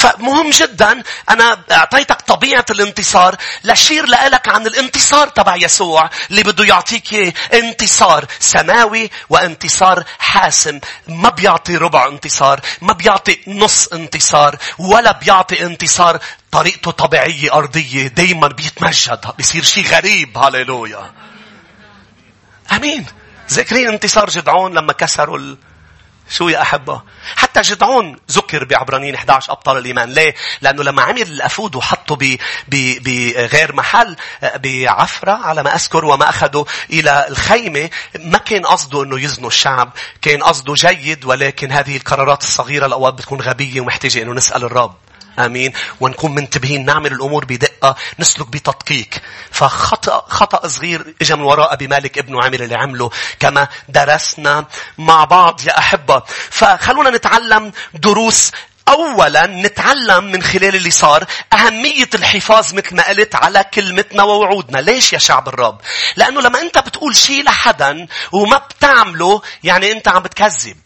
[0.00, 7.34] فمهم جدا أنا أعطيتك طبيعة الانتصار لشير لك عن الانتصار تبع يسوع اللي بده يعطيك
[7.54, 10.80] انتصار سماوي وانتصار حاسم.
[11.08, 16.18] ما بيعطي ربع انتصار ما بيعطي نص انتصار ولا بيعطي انتصار
[16.52, 19.20] طريقته طبيعية أرضية دايما بيتمجد.
[19.38, 20.38] بيصير شيء غريب.
[20.38, 21.12] هاليلويا
[22.72, 23.06] أمين.
[23.50, 25.56] ذكرين انتصار جدعون لما كسروا.
[26.30, 27.02] شو يا أحبة؟
[27.36, 30.12] حتى جدعون ذكر بعبرانيين 11 أبطال الإيمان.
[30.12, 32.16] ليه؟ لأنه لما عمل الأفود وحطوا
[32.68, 39.48] بغير محل بعفرة على ما أذكر وما أخذوا إلى الخيمة ما كان قصده أنه يزنوا
[39.48, 39.92] الشعب.
[40.22, 44.94] كان قصده جيد ولكن هذه القرارات الصغيرة الأوقات بتكون غبية ومحتاجة أنه نسأل الرب.
[45.38, 45.72] آمين.
[46.00, 49.08] ونكون منتبهين نعمل الأمور بدقة نسلك بتدقيق.
[49.50, 54.66] فخطأ خطأ صغير اجى من وراء أبي مالك ابنه عمل اللي عمله كما درسنا
[54.98, 56.22] مع بعض يا أحبة.
[56.50, 58.52] فخلونا نتعلم دروس
[58.88, 64.78] أولا نتعلم من خلال اللي صار أهمية الحفاظ مثل ما قلت على كلمتنا ووعودنا.
[64.78, 65.80] ليش يا شعب الرب؟
[66.16, 70.76] لأنه لما أنت بتقول شيء لحدا وما بتعمله يعني أنت عم بتكذب.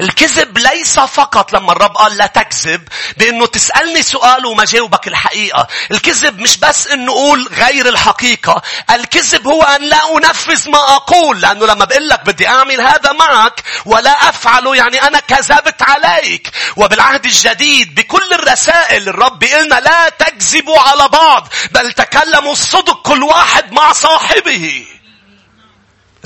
[0.00, 5.66] الكذب ليس فقط لما الرب قال لا تكذب بأنه تسألني سؤال وما جاوبك الحقيقة.
[5.90, 8.62] الكذب مش بس أنه أقول غير الحقيقة.
[8.90, 11.40] الكذب هو أن لا أنفذ ما أقول.
[11.40, 16.50] لأنه لما بقول لك بدي أعمل هذا معك ولا أفعله يعني أنا كذبت عليك.
[16.76, 23.72] وبالعهد الجديد بكل الرسائل الرب قلنا لا تكذبوا على بعض بل تكلموا الصدق كل واحد
[23.72, 24.97] مع صاحبه.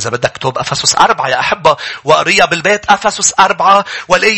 [0.03, 3.85] إذا بدك اكتب أفسس أربعة يا أحبة وقريها بالبيت أفسس أربعة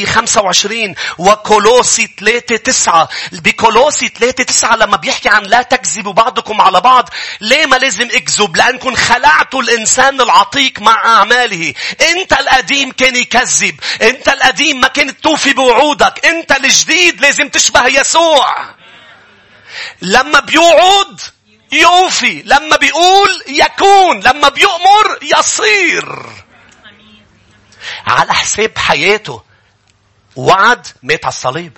[0.06, 3.08] خمسة وعشرين وكولوسي ثلاثة تسعة.
[3.32, 7.08] بكولوسي ثلاثة تسعة لما بيحكي عن لا تكذبوا بعضكم على بعض
[7.40, 11.74] ليه ما لازم اكذب؟ لأنكم خلعتوا الإنسان العتيق مع أعماله.
[12.00, 18.74] أنت القديم كان يكذب أنت القديم ما كانت توفي بوعودك أنت الجديد لازم تشبه يسوع.
[20.02, 21.20] لما بيوعد
[21.74, 26.26] يوفي لما بيقول يكون لما بيؤمر يصير
[28.06, 29.42] على حساب حياته
[30.36, 31.76] وعد مات على الصليب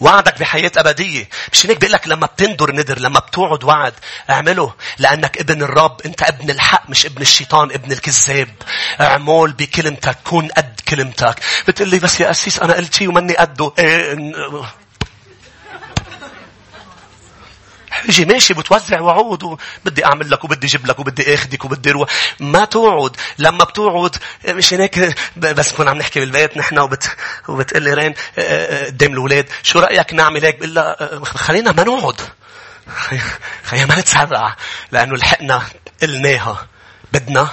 [0.00, 1.28] وعدك بحياة أبدية.
[1.52, 3.94] مش هيك بيقول لك لما بتندر ندر، لما بتوعد وعد،
[4.30, 4.74] اعمله.
[4.98, 6.00] لأنك ابن الرب.
[6.06, 8.54] أنت ابن الحق مش ابن الشيطان، ابن الكذاب.
[9.00, 10.18] اعمل بكلمتك.
[10.24, 11.40] كون قد كلمتك.
[11.68, 13.72] بتقول لي بس يا أسيس أنا قلت شيء ومني قده.
[13.78, 14.14] إيه
[18.08, 19.42] أجي ماشي بتوزع وعود.
[19.42, 23.16] وبدي اعمل لك وبدي أجيب لك وبدي اخدك وبدي أروح ما توعد.
[23.38, 24.16] لما بتوعد
[24.48, 27.16] مش هيك؟ بس كنا عم نحكي بالبيت نحن وبت
[27.48, 28.14] وبتقول لي رين.
[28.38, 29.48] آه، آه، قدام الأولاد.
[29.62, 32.20] شو رأيك نعمل هيك؟ بقول لها خلينا ما نوعد.
[33.68, 34.56] خلينا ما نتسرع.
[34.92, 35.62] لأنه لحقنا
[36.02, 36.66] قلناها.
[37.12, 37.48] بدنا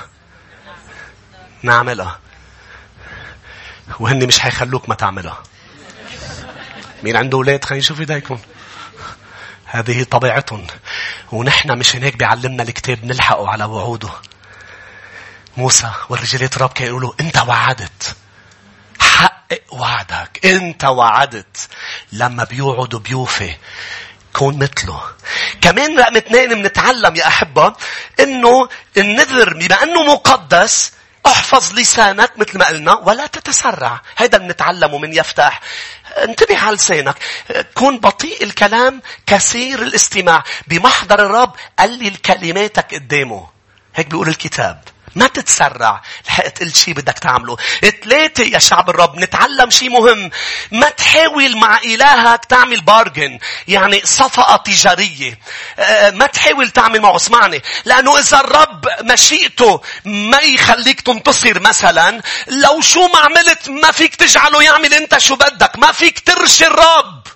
[1.64, 2.20] نعملها.
[4.00, 5.44] وهن مش حيخلوك ما تعملها.
[7.04, 8.40] مين عنده أولاد؟ خلينا نشوف إيديكم.
[9.72, 10.68] هذه طبيعتهم
[11.32, 14.10] ونحن مش هناك بيعلمنا الكتاب نلحقه على وعوده
[15.58, 18.16] موسى والرجالات الرب كانوا يقولوا انت وعدت
[19.00, 21.68] حقق وعدك انت وعدت
[22.12, 23.56] لما بيوعد بيوفي
[24.34, 25.02] كون مثله.
[25.62, 27.74] كمان رقم اثنين بنتعلم يا أحبة
[28.20, 30.94] إنه النذر بما إنه مقدس
[31.26, 34.02] احفظ لسانك مثل ما قلنا ولا تتسرع.
[34.16, 35.62] هذا بنتعلمه من يفتح.
[36.18, 37.16] انتبه على لسانك.
[37.74, 40.44] كن بطيء الكلام كثير الاستماع.
[40.68, 43.48] بمحضر الرب قلل كلماتك قدامه.
[43.96, 44.82] هيك بيقول الكتاب.
[45.20, 46.02] ما تتسرع.
[46.28, 47.58] لحقت قلت شيء بدك تعمله.
[48.04, 50.32] ثلاثة يا شعب الرب نتعلم شيء مهم.
[50.72, 53.40] ما تحاول مع إلهك تعمل بارجن.
[53.68, 55.40] يعني صفقة تجارية.
[55.80, 57.16] آه، ما تحاول تعمل معه.
[57.16, 57.62] اسمعني.
[57.86, 64.64] لأنه إذا الرب مشيئته ما يخليك تنتصر مثلا لو شو ما عملت ما فيك تجعله
[64.64, 67.28] يعمل أنت شو بدك ما فيك ترشي الرب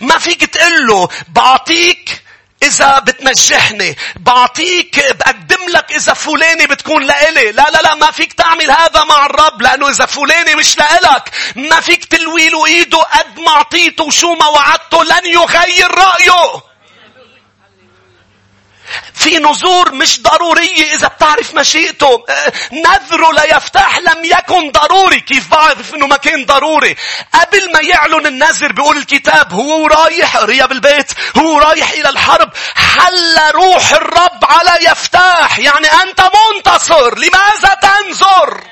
[0.00, 2.23] ما فيك تقول له بعطيك
[2.64, 7.52] إذا بتنجحني بعطيك بقدم لك إذا فلاني بتكون لإلي.
[7.52, 11.30] لا لا لا ما فيك تعمل هذا مع الرب لأنه إذا فلاني مش لإلك.
[11.56, 16.73] ما فيك تلوي له إيده قد ما أعطيته وشو ما وعدته لن يغير رأيه.
[19.14, 22.24] في نذور مش ضرورية إذا بتعرف مشيئته.
[22.28, 25.20] أه، نذره ليفتح لم يكن ضروري.
[25.20, 26.96] كيف بعرف إنه ما كان ضروري؟
[27.34, 33.38] قبل ما يعلن النذر بيقول الكتاب هو رايح قرية بالبيت هو رايح إلى الحرب حل
[33.54, 38.64] روح الرب على يفتح يعني أنت منتصر لماذا تنظر؟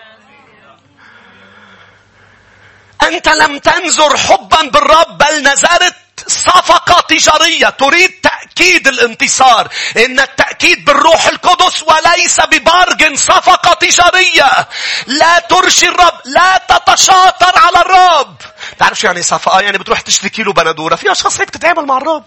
[3.03, 9.69] أنت لم تنظر حبا بالرب بل نزرت صفقة تجارية تريد تأكيد الانتصار.
[9.97, 14.69] إن التأكيد بالروح القدس وليس ببارجن صفقة تجارية.
[15.07, 16.21] لا ترشي الرب.
[16.25, 18.37] لا تتشاطر على الرب.
[18.79, 20.97] تعرف شو يعني صفقة؟ يعني بتروح تشتري كيلو بندورة.
[20.97, 22.25] في أشخاص هيك تتعامل مع الرب.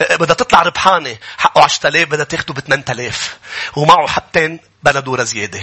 [0.00, 1.16] أه، بدها تطلع ربحانة.
[1.38, 3.36] حقه 10000 بدها تاخده ب 8000.
[3.76, 5.60] ومعه حبتين بندورة زيادة.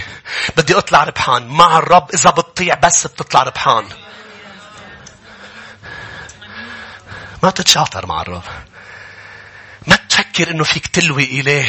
[0.56, 1.48] بدي أطلع ربحان.
[1.48, 3.88] مع الرب إذا بتطيع بس بتطلع ربحان.
[7.42, 8.42] ما تتشاطر مع الرب.
[8.42, 8.69] ما
[10.40, 11.66] تفكر إنه فيك تلوي إله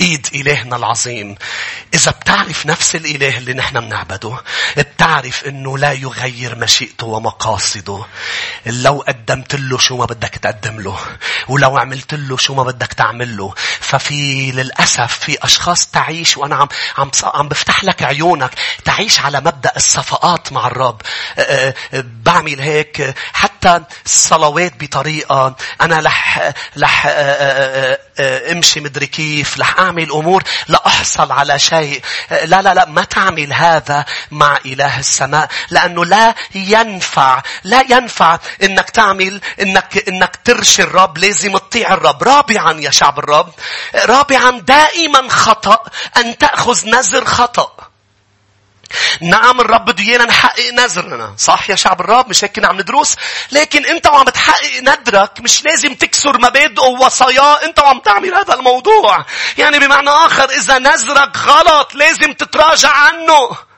[0.00, 1.34] إيد إلهنا العظيم.
[1.94, 4.40] إذا بتعرف نفس الإله اللي نحن بنعبده
[4.76, 8.04] بتعرف إنه لا يغير مشيئته ومقاصده.
[8.66, 10.98] لو قدمت له شو ما بدك تقدم له
[11.48, 13.54] ولو عملت له شو ما بدك تعمل له.
[13.80, 18.50] ففي للأسف في أشخاص تعيش وأنا عم عم عم بفتح لك عيونك
[18.84, 21.02] تعيش على مبدأ الصفقات مع الرب.
[21.92, 27.06] بعمل هيك حتى الصلوات بطريقة أنا لح لح
[28.20, 32.02] امشي مدري كيف رح أعمل امور لاحصل على شيء.
[32.30, 38.90] لا لا لا ما تعمل هذا مع إله السماء لأنه لا ينفع لا ينفع إنك
[38.90, 42.22] تعمل إنك إنك ترشي الرب لازم تطيع الرب.
[42.22, 43.52] رابعا يا شعب الرب
[43.94, 45.78] رابعا دائما خطأ
[46.16, 47.87] أن تأخذ نذر خطأ.
[49.20, 53.16] نعم الرب بده ايانا نحقق نذرنا صح يا شعب الرب مش هيك كنا عم ندرس
[53.52, 59.24] لكن انت وعم بتحقق نذرك مش لازم تكسر مبادئه ووصاياه انت وعم تعمل هذا الموضوع
[59.58, 63.68] يعني بمعنى آخر إذا نذرك غلط لازم تتراجع عنه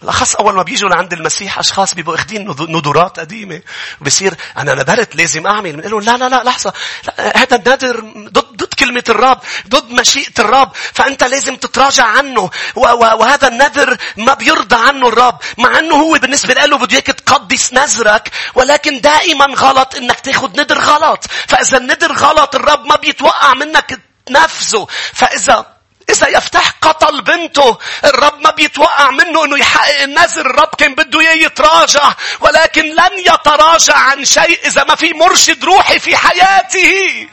[0.00, 3.62] بالأخص أول ما بيجوا لعند المسيح أشخاص بيبقوا أخذين نذورات قديمة.
[4.00, 5.72] بصير أنا نذرت لازم أعمل.
[5.72, 6.72] بنقول لهم لا لا لا لحظة.
[7.18, 9.38] هذا النذر ضد ضد كلمة الرب.
[9.68, 10.72] ضد مشيئة الرب.
[10.94, 12.50] فأنت لازم تتراجع عنه.
[12.74, 15.38] وهذا النذر ما بيرضى عنه الرب.
[15.58, 18.30] مع أنه هو بالنسبة له بده إياك تقدس نذرك.
[18.54, 21.24] ولكن دائما غلط إنك تاخذ نذر غلط.
[21.48, 24.86] فإذا النذر غلط الرب ما بيتوقع منك تنفذه.
[25.14, 25.74] فإذا
[26.10, 31.46] إذا يفتح قتل بنته الرب ما بيتوقع منه أنه يحقق النذر الرب كان بده إياه
[31.46, 37.28] يتراجع ولكن لن يتراجع عن شيء إذا ما في مرشد روحي في حياته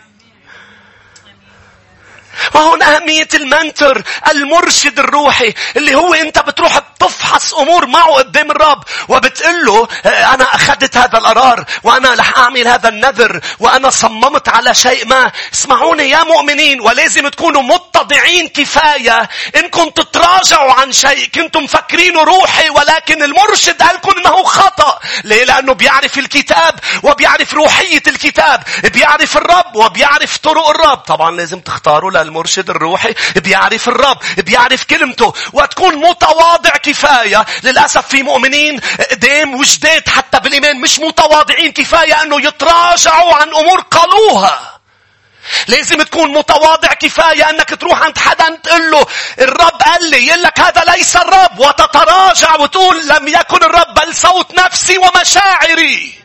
[2.54, 9.66] وهون أهمية المنتر المرشد الروحي اللي هو أنت بتروح تفحص أمور معه قدام الرب وبتقول
[9.66, 15.06] له آه، أنا أخذت هذا القرار وأنا رح أعمل هذا النذر وأنا صممت على شيء
[15.08, 15.32] ما.
[15.54, 23.24] اسمعوني يا مؤمنين ولازم تكونوا متضعين كفاية إنكم تتراجعوا عن شيء كنتم مفكرينه روحي ولكن
[23.24, 25.00] المرشد قال لكم إنه خطأ.
[25.24, 30.98] ليه؟ لأنه بيعرف الكتاب وبيعرف روحية الكتاب بيعرف الرب وبيعرف طرق الرب.
[30.98, 37.46] طبعا لازم تختاروا المرشد الروحي بيعرف الرب بيعرف كلمته وتكون متواضع كفاية.
[37.64, 38.80] للأسف في مؤمنين
[39.12, 44.80] قدام وجداد حتى بالإيمان مش متواضعين كفاية أنه يتراجعوا عن أمور قالوها.
[45.68, 49.06] لازم تكون متواضع كفاية أنك تروح عند حدا تقول له
[49.40, 54.54] الرب قال لي يقول لك هذا ليس الرب وتتراجع وتقول لم يكن الرب بل صوت
[54.54, 56.21] نفسي ومشاعري.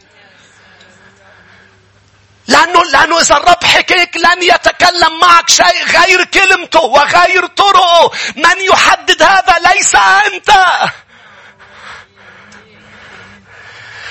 [2.48, 8.12] لأنه, لأنه إذا الرب حكيك لن يتكلم معك شيء غير كلمته وغير طرقه.
[8.36, 10.50] من يحدد هذا ليس أنت.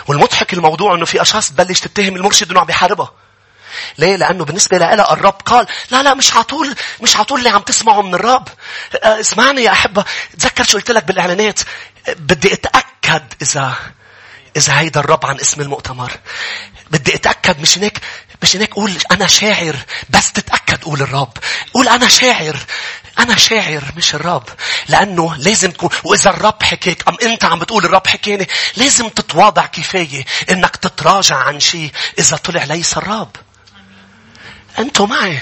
[0.08, 3.14] والمضحك الموضوع إنه في أشخاص تبلش تتهم المرشد إنه عم بيحاربها.
[3.98, 8.02] ليه؟ لأنه بالنسبة لها الرب قال لا لا مش عطول مش عطول اللي عم تسمعه
[8.02, 8.48] من الرب.
[9.04, 10.06] آه، اسمعني يا أحبة
[10.40, 11.60] تذكر شو قلت لك بالإعلانات
[12.08, 13.74] بدي أتأكد إذا
[14.58, 16.12] إذا هيدا الرب عن اسم المؤتمر.
[16.92, 18.02] بدي أتأكد مش هيك
[18.44, 19.76] مش هيك قول أنا شاعر
[20.10, 21.38] بس تتأكد قول الرب.
[21.74, 22.58] قول أنا شاعر.
[23.20, 24.50] أنا شاعر مش الرب.
[24.88, 30.26] لأنه لازم تكون وإذا الرب حكيك أم أنت عم بتقول الرب حكيني لازم تتواضع كفاية
[30.52, 33.36] إنك تتراجع عن شيء إذا طلع ليس الرب.
[34.80, 35.40] أنتوا معي.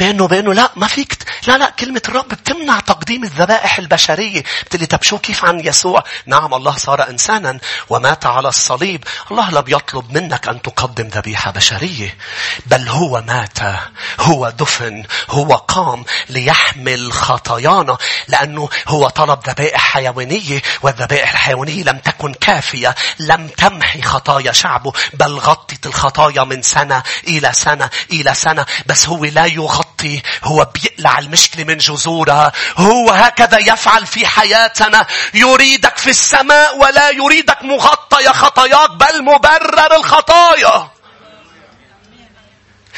[0.00, 4.42] بينه وبينه لا ما فيك لا لا كلمة الرب بتمنع تقديم الذبائح البشرية.
[4.66, 7.58] بتقولي طب شو كيف عن يسوع؟ نعم الله صار إنسانا
[7.90, 9.04] ومات على الصليب.
[9.30, 12.16] الله لا بيطلب منك أن تقدم ذبيحة بشرية
[12.66, 13.58] بل هو مات
[14.20, 17.98] هو دفن هو قام ليحمل خطايانا
[18.28, 25.38] لأنه هو طلب ذبائح حيوانية والذبائح الحيوانية لم تكن كافية لم تمحي خطايا شعبه بل
[25.38, 28.66] غطت الخطايا من سنة إلى سنة إلى سنة.
[28.86, 32.52] بس هو لا يغطي يغطي هو بيقلع المشكلة من جذورها.
[32.76, 35.06] هو هكذا يفعل في حياتنا.
[35.34, 40.99] يريدك في السماء ولا يريدك مغطى يا خطاياك بل مبرر الخطايا.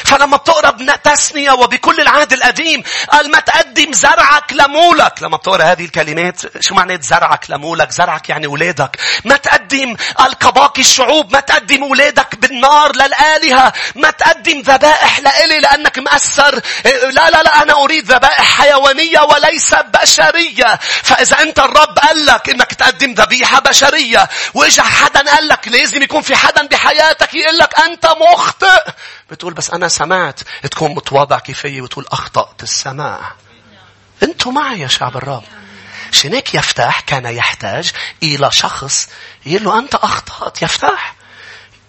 [0.05, 2.83] فلما بتقرأ تسنية وبكل العهد القديم
[3.13, 5.23] قال ما تقدم زرعك لمولك.
[5.23, 8.97] لما بتقرأ هذه الكلمات شو معنات زرعك لمولك؟ زرعك يعني ولادك.
[9.25, 13.73] ما تقدم قال كباقي الشعوب ما تقدم ولادك بالنار للآلهة.
[13.95, 16.61] ما تقدم ذبائح لإلي لأنك مأثر.
[16.85, 20.79] لا لا لا أنا أريد ذبائح حيوانية وليس بشرية.
[21.03, 24.29] فإذا أنت الرب قال لك إنك تقدم ذبيحة بشرية.
[24.55, 28.83] وإجا حدا قال لك لازم يكون في حدا بحياتك يقول لك أنت مخطئ.
[29.31, 30.41] بتقول بس أنا سمعت
[30.71, 33.33] تكون متواضع كفاية وتقول أخطأت السماع
[34.23, 35.45] أنتوا معي يا شعب الرب.
[36.11, 39.09] شنك يفتح كان يحتاج إلى شخص
[39.47, 41.15] يقول له أنت أخطأت يفتح.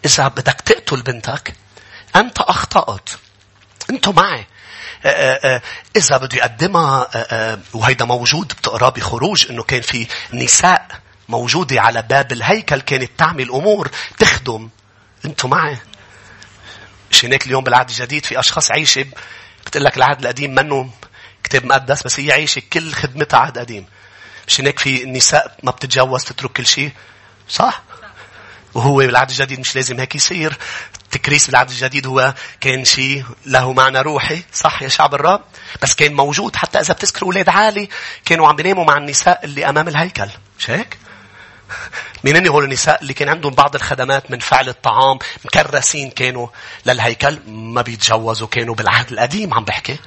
[0.05, 1.53] إذا بدك تقتل بنتك
[2.15, 3.09] أنت أخطأت.
[3.89, 4.45] أنتوا معي.
[5.95, 7.09] إذا بده يقدمها
[7.73, 10.87] وهيدا موجود بتقراه بخروج إنه كان في نساء
[11.29, 14.69] موجودة على باب الهيكل كانت تعمل أمور تخدم.
[15.25, 15.77] أنتوا معي.
[17.13, 19.05] مش هناك اليوم بالعهد الجديد في أشخاص عايشة
[19.65, 20.89] بتقول لك العهد القديم منه
[21.43, 23.85] كتاب مقدس بس هي عايشة كل خدمتها عهد قديم.
[24.47, 26.91] مش هناك في النساء ما بتتجوز تترك كل شيء.
[27.49, 27.81] صح؟
[28.73, 30.57] وهو بالعهد الجديد مش لازم هيك يصير.
[31.03, 34.43] التكريس بالعهد الجديد هو كان شيء له معنى روحي.
[34.53, 35.41] صح يا شعب الرب؟
[35.81, 37.89] بس كان موجود حتى إذا بتذكروا أولاد عالي
[38.25, 40.29] كانوا عم بيناموا مع النساء اللي أمام الهيكل.
[40.59, 40.97] مش هيك؟
[42.23, 46.47] مين هول النساء اللي كان عندهم بعض الخدمات من فعل الطعام مكرسين كانوا
[46.85, 49.97] للهيكل ما بيتجوزوا كانوا بالعهد القديم عم بحكي.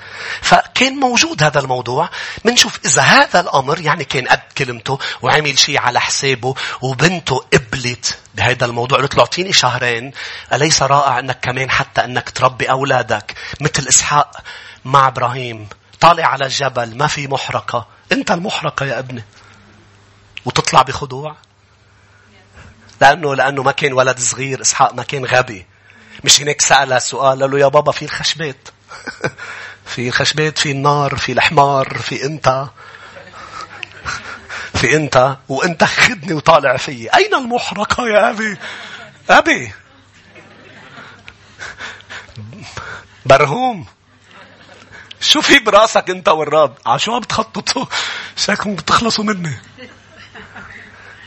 [0.40, 2.08] فكان موجود هذا الموضوع.
[2.44, 8.64] منشوف إذا هذا الأمر يعني كان قد كلمته وعمل شيء على حسابه وبنته قبلت بهذا
[8.66, 10.12] الموضوع قلت له أعطيني شهرين
[10.52, 14.36] أليس رائع أنك كمان حتى أنك تربي أولادك؟ مثل إسحاق
[14.84, 15.68] مع إبراهيم
[16.00, 17.86] طالع على الجبل ما في محرقة.
[18.12, 19.24] أنت المحرقة يا ابني.
[20.44, 21.36] وتطلع بخضوع.
[23.00, 25.66] لأنه لأنه ما كان ولد صغير إسحاق ما كان غبي.
[26.24, 28.68] مش هناك سأل سؤال قال له يا بابا في الخشبات
[29.94, 32.66] في الخشبات في النار في الحمار في أنت.
[34.80, 37.08] في أنت وأنت خدني وطالع فيي.
[37.08, 38.58] أين المحرقة يا أبي؟
[39.30, 39.72] أبي!
[43.26, 43.86] برهوم.
[45.20, 47.84] شو في براسك أنت والرب عشو عم بتخططوا؟
[48.36, 49.58] شكلكم بتخلصوا مني.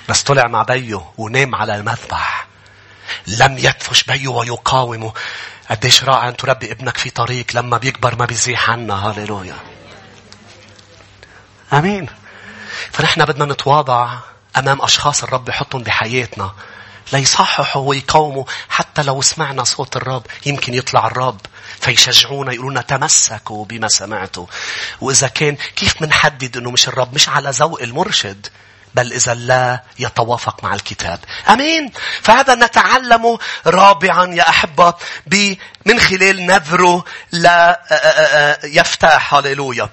[0.09, 2.47] بس طلع مع بيه ونام على المذبح.
[3.27, 5.13] لم يدفش بيه ويقاومه
[5.69, 8.93] قديش رائع أن تربي ابنك في طريق لما بيكبر ما بيزيح عنا.
[8.93, 9.55] هاليلويا
[11.73, 12.09] أمين.
[12.91, 14.17] فنحن بدنا نتواضع
[14.57, 16.53] أمام أشخاص الرب يحطهم بحياتنا.
[17.13, 20.25] ليصححوا ويقاوموا حتى لو سمعنا صوت الرب.
[20.45, 21.41] يمكن يطلع الرب.
[21.81, 24.45] فيشجعونا يقولون تمسكوا بما سمعتوا.
[25.01, 28.47] وإذا كان كيف منحدد أنه مش الرب؟ مش على ذوق المرشد.
[28.93, 31.19] بل إذا لا يتوافق مع الكتاب.
[31.49, 31.91] أمين.
[32.21, 34.93] فهذا نتعلم رابعا يا أحبة
[35.85, 37.81] من خلال نذره لا
[38.63, 39.89] يفتح هاليلويا.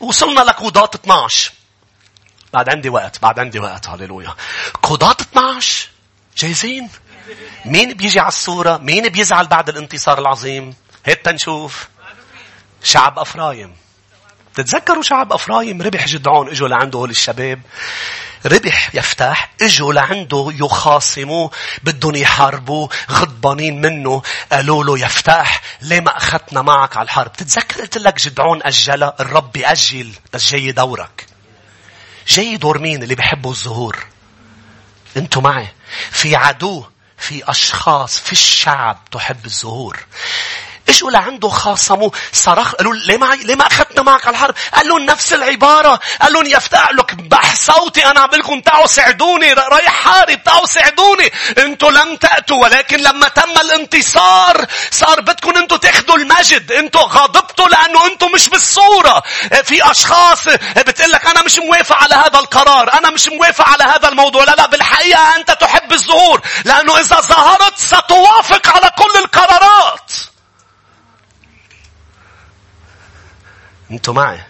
[0.00, 1.52] وصلنا لقضاة 12.
[2.52, 4.34] بعد عندي وقت بعد عندي وقت هاليلويا.
[4.82, 5.88] قضاة 12
[6.36, 6.90] جاهزين؟
[7.64, 10.74] مين بيجي على الصورة؟ مين بيزعل بعد الانتصار العظيم؟
[11.04, 11.88] هيك تنشوف.
[12.82, 13.76] شعب أفرايم.
[14.54, 17.60] تتذكروا شعب أفرايم ربح جدعون إجوا لعنده هول الشباب
[18.46, 21.50] ربح يفتح إجوا لعنده يخاصموه
[21.82, 24.22] بدهم يحاربوه غضبانين منه.
[24.52, 29.52] قالوا له يفتح ليه ما أخذتنا معك على الحرب؟ تتذكر قلت لك جدعون أجلها؟ الرب
[29.52, 31.26] بيأجل بس جاي دورك
[32.28, 34.06] جاي دور مين اللي بيحبوا الظهور
[35.16, 35.68] أنتوا معي.
[36.10, 36.84] في عدو
[37.18, 39.98] في أشخاص في الشعب تحب الظهور
[40.88, 45.02] اجوا لعنده خاصموا صرخ قالوا ليه ما ليه ما اخذتنا معك على الحرب؟ قال لهم
[45.06, 46.00] نفس العبارة.
[46.22, 51.32] قال لهم يفتح لك بح صوتي أنا عم لكم تعوا ساعدوني رايح حارب تعوا ساعدوني.
[51.58, 56.72] أنتوا لم تأتوا ولكن لما تم الانتصار صار بدكم أنتوا تأخذوا المجد.
[56.72, 59.22] أنتوا غاضبتوا لأنه أنتوا مش بالصورة.
[59.64, 64.08] في أشخاص بتقول لك أنا مش موافق على هذا القرار أنا مش موافق على هذا
[64.08, 64.44] الموضوع.
[64.44, 70.10] لا لا بالحقيقة أنت تحب الظهور لأنه إذا ظهرت ستوافق على كل القرارات.
[73.90, 74.40] أنتوا معي.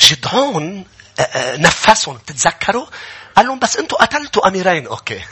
[0.00, 0.84] جدعون
[1.18, 2.86] آه، آه، نفسهم تتذكروا؟
[3.36, 4.86] قال لهم بس أنتوا قتلتوا أميرين.
[4.86, 5.24] أوكي.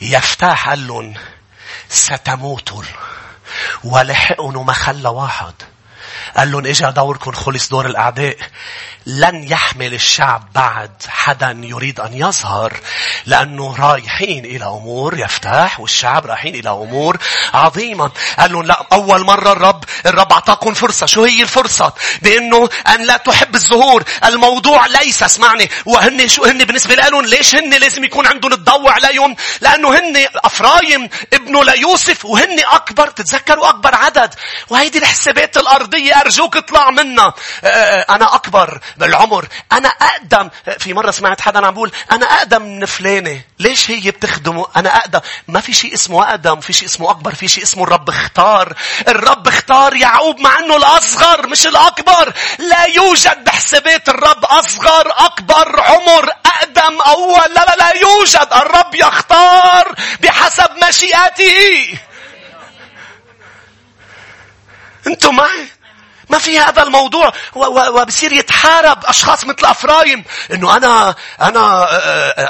[0.00, 1.14] يفتح قال لهم
[1.88, 2.82] ستموتوا.
[3.84, 5.54] ولحقوا مخلة واحد.
[6.36, 8.36] قال لهم اجا دوركم خلص دور الأعداء.
[9.06, 12.72] لن يحمل الشعب بعد حدا يريد أن يظهر
[13.26, 17.16] لأنه رايحين إلى أمور يفتح والشعب رايحين إلى أمور
[17.54, 18.10] عظيمة.
[18.38, 21.06] قال لهم لا أول مرة الرب الرب أعطاكم فرصة.
[21.06, 24.04] شو هي الفرصة؟ بأنه أن لا تحب الظهور.
[24.24, 29.36] الموضوع ليس اسمعني وهن شو هن بالنسبة لهم ليش هن لازم يكون عندهم الضوء عليهم؟
[29.60, 34.34] لأنه هن أفرايم ابنه ليوسف وهن أكبر تتذكروا أكبر عدد.
[34.68, 37.34] وهيدي الحسابات الأرضية أرجوك اطلع منها
[38.10, 39.48] أنا أكبر بالعمر.
[39.72, 40.50] أنا أقدم.
[40.78, 43.40] في مرة سمعت حدا عم بقول أنا أقدم من فلانة.
[43.58, 45.20] ليش هي بتخدمه؟ أنا أقدم.
[45.48, 46.60] ما في شيء اسمه أقدم.
[46.60, 47.34] في شيء اسمه أكبر.
[47.34, 48.74] في شيء اسمه الرب اختار.
[49.08, 52.32] الرب اختار يعقوب مع أنه الأصغر مش الأكبر.
[52.58, 57.54] لا يوجد بحسابات الرب أصغر أكبر عمر أقدم أول.
[57.54, 58.48] لا لا لا يوجد.
[58.52, 61.98] الرب يختار بحسب مشيئته.
[65.06, 65.68] أنتم معي؟
[66.30, 67.32] ما في هذا الموضوع.
[67.54, 70.24] وبصير يتحارب أشخاص مثل أفرايم.
[70.52, 71.88] إنه أنا أنا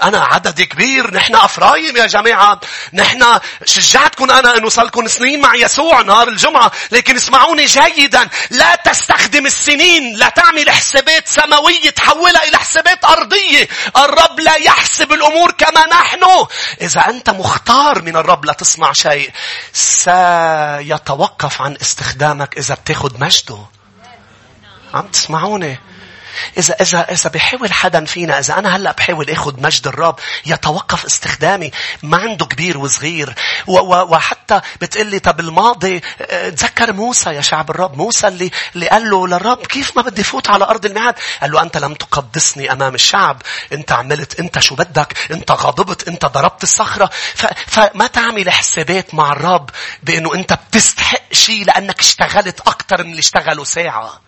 [0.09, 1.15] أنا عدد كبير.
[1.15, 2.61] نحن أفرايم يا جماعة.
[2.93, 6.73] نحن شجعتكم أنا إنه صار لكم سنين مع يسوع نهار الجمعة.
[6.91, 8.29] لكن اسمعوني جيدا.
[8.51, 10.17] لا تستخدم السنين.
[10.17, 13.69] لا تعمل حسابات سماوية تحولها إلى حسابات أرضية.
[13.97, 16.25] الرب لا يحسب الأمور كما نحن.
[16.81, 19.31] إذا أنت مختار من الرب لتصنع شيء.
[19.73, 23.68] سيتوقف عن استخدامك إذا بتاخد مجده.
[24.95, 25.79] عم تسمعوني؟
[26.59, 31.71] إذا إذا إذا بيحاول حدا فينا إذا أنا هلأ بحاول آخذ مجد الرب يتوقف استخدامي
[32.03, 33.35] ما عنده كبير وصغير.
[33.67, 38.89] و و وحتى بتقلي طب الماضي آه، تذكر موسى يا شعب الرب موسى اللي اللي
[38.89, 42.73] قال له للرب كيف ما بدي فوت على أرض الميعاد؟ قال له أنت لم تقدسني
[42.73, 47.11] أمام الشعب أنت عملت أنت شو بدك؟ أنت غضبت أنت ضربت الصخرة.
[47.35, 49.71] ف فما تعمل حسابات مع الرب
[50.03, 54.28] بأنه أنت بتستحق شيء لأنك اشتغلت أكثر من اللي اشتغلوا ساعة.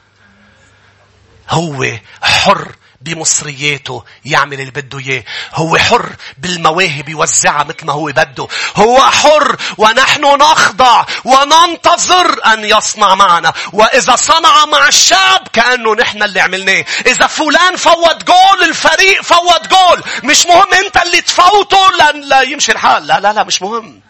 [1.50, 1.86] هو
[2.22, 5.24] حر بمصرياته يعمل اللي بده إياه.
[5.54, 8.48] هو حر بالمواهب يوزعها مثل ما هو بده.
[8.76, 13.52] هو حر ونحن نخضع وننتظر أن يصنع معنا.
[13.72, 16.84] وإذا صنع مع الشعب كأنه نحن اللي عملناه.
[17.06, 20.02] إذا فلان فوت جول الفريق فوت جول.
[20.24, 23.06] مش مهم أنت اللي تفوته لأن لا يمشي الحال.
[23.06, 24.00] لا لا لا مش مهم.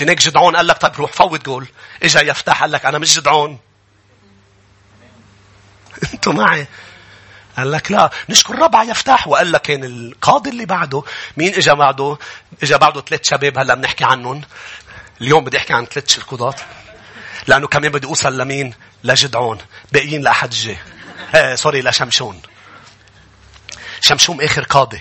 [0.00, 1.66] هيك جدعون؟ قال لك طيب روح فوت جول.
[2.02, 3.67] إجا يفتح قال لك أنا مش جدعون.
[6.14, 6.66] أنتوا معي.
[7.56, 9.28] قال لك لا نشكر ربع يفتح.
[9.28, 11.02] وقال لك كان القاضي اللي بعده
[11.36, 12.18] مين اجى بعده؟
[12.62, 14.42] اجى بعده ثلاث شباب هلا بنحكي عنهم.
[15.20, 16.54] اليوم بدي أحكي عن ثلاث القضاة
[17.46, 18.74] لأنه كمان بدي أوصل لمين؟
[19.04, 19.58] لجدعون.
[19.92, 20.78] باقيين لأحد الجاي
[21.34, 22.40] آه sorry لشمشون.
[24.00, 25.00] شمشون آخر قاضي.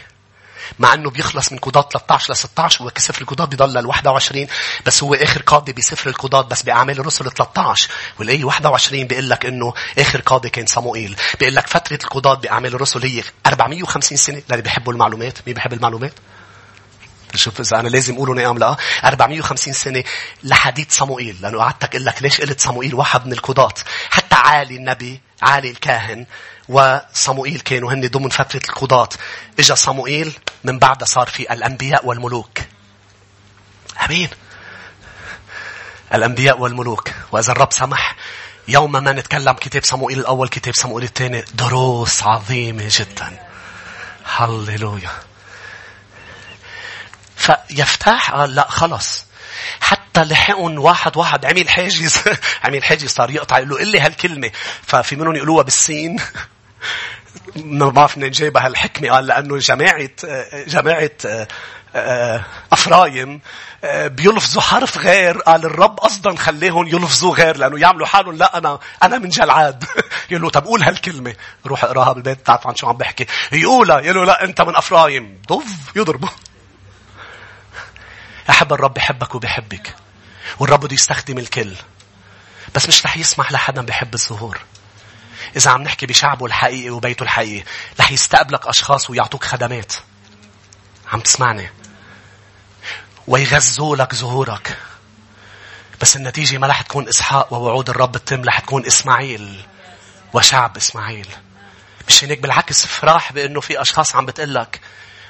[0.79, 4.47] مع إنه بيخلص من قضاة 13 ل 16 هو كسفر القضاة بيضل لل 21
[4.85, 7.89] بس هو آخر قاضي بسفر القضاة بس بأعمال الرسل 13
[8.19, 11.15] والآية 21 بيقول لك إنه آخر قاضي كان صموئيل.
[11.39, 14.41] بيقول لك فترة القضاة بأعمال الرسل هي 450 سنة.
[14.49, 15.37] للي بيحبوا المعلومات.
[15.47, 16.13] مين بيحب المعلومات؟
[17.35, 18.75] شوف إذا أنا لازم اقوله نعم لأ.
[19.03, 20.03] 450 سنة
[20.43, 21.37] لحديث صموئيل.
[21.41, 23.73] لأنه قعدت أقول لك ليش قلت صموئيل؟ واحد من القضاة
[24.09, 26.25] حتى عالي النبي عالي الكاهن
[26.69, 29.09] وصموئيل كانوا هن ضمن فترة القضاة.
[29.59, 32.59] إجا صموئيل من بعدها صار في الأنبياء والملوك.
[34.05, 34.29] أمين.
[36.13, 37.09] الأنبياء والملوك.
[37.31, 38.15] وإذا الرب سمح
[38.67, 43.39] يوم ما نتكلم كتاب صموئيل الأول كتاب صموئيل الثاني دروس عظيمة جدا.
[44.25, 45.11] هللويا.
[47.37, 49.25] فيفتح قال لا خلص
[49.81, 52.17] حتى لحقهم واحد واحد عمل حاجز
[52.63, 54.51] عمل حاجز صار يقطع يقول له قل لي هالكلمة
[54.83, 56.19] ففي منهم يقولوها بالسين
[57.55, 60.09] ما بعرف منين جايبها هالحكمة قال لأنه جماعة
[60.67, 61.11] جماعة
[61.95, 63.41] آه، أفرايم
[63.83, 65.37] آه، بيلفظوا حرف غير.
[65.37, 69.83] قال الرب أصلا خليهم يلفظوا غير لأنه يعملوا حالهم لا أنا أنا من جلعاد.
[70.31, 71.35] يقول له طب قول هالكلمة.
[71.65, 73.25] روح اقراها بالبيت تعرف عن شو عم بحكي.
[73.51, 75.41] يقولها يقول له لا أنت من أفرايم.
[75.47, 76.29] ضف يضربه
[78.49, 79.95] أحب الرب بحبك وبحبك
[80.59, 81.73] والرب بده يستخدم الكل
[82.75, 84.57] بس مش رح يسمح لحدا بحب الظهور
[85.57, 87.63] إذا عم نحكي بشعبه الحقيقي وبيته الحقيقي
[87.99, 89.93] رح يستقبلك أشخاص ويعطوك خدمات.
[91.11, 91.69] عم تسمعني؟
[93.27, 94.77] ويغزوا لك ظهورك.
[96.01, 99.65] بس النتيجة ما رح تكون إسحاق ووعود الرب التم رح تكون إسماعيل
[100.33, 101.27] وشعب إسماعيل.
[102.07, 104.81] مش هيك؟ بالعكس افرح بأنه في أشخاص عم بتقلك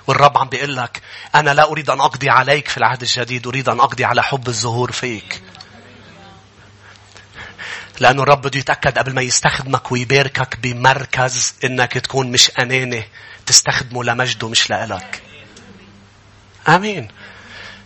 [0.07, 1.01] والرب عم بيقول لك
[1.35, 4.91] أنا لا أريد أن أقضي عليك في العهد الجديد أريد أن أقضي على حب الظهور
[4.91, 5.43] فيك.
[7.99, 13.03] لأنه الرب بده يتأكد قبل ما يستخدمك ويباركك بمركز إنك تكون مش أناني
[13.45, 15.21] تستخدمه لمجده مش لإلك.
[16.67, 17.07] آمين.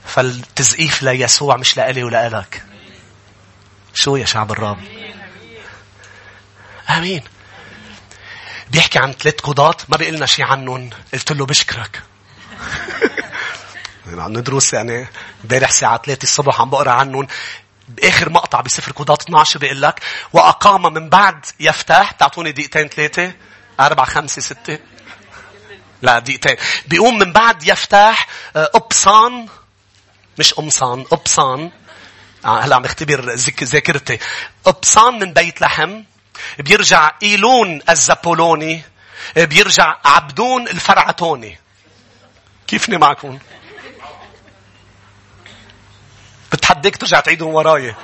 [0.06, 2.64] فالتزقيف ليسوع مش لإلي ولإلك.
[3.94, 4.80] شو يا شعب الرب؟
[6.90, 7.24] آمين.
[8.72, 12.02] بيحكي عن ثلاث قضاة ما بيقلنا شيء عنهم قلت له بشكرك
[14.22, 15.08] عم ندرس يعني
[15.44, 17.28] امبارح الساعة 3 الصبح عم بقرأ عنهم
[17.96, 20.02] بآخر مقطع بسفر قضاة 12 بيقول لك
[20.34, 23.34] وأقام من بعد يفتح تعطوني دقيقتين ثلاثة
[23.80, 24.80] أربعة خمسة ستة.
[26.02, 26.56] لا دقيقتين.
[26.88, 29.48] بيقوم من بعد يفتح أبصان آه،
[30.40, 31.72] مش أمصان أبصان
[32.46, 34.20] آه، هلا عم اختبر ذاكرتي.
[34.66, 36.04] أبصان من بيت لحم
[36.60, 38.84] بيرجع إيلون الزبولوني
[39.36, 41.60] بيرجع عبدون الفرعتوني.
[42.68, 43.40] كيفني معكم؟
[46.72, 47.96] بتحديك ترجع تعيدهم وراي.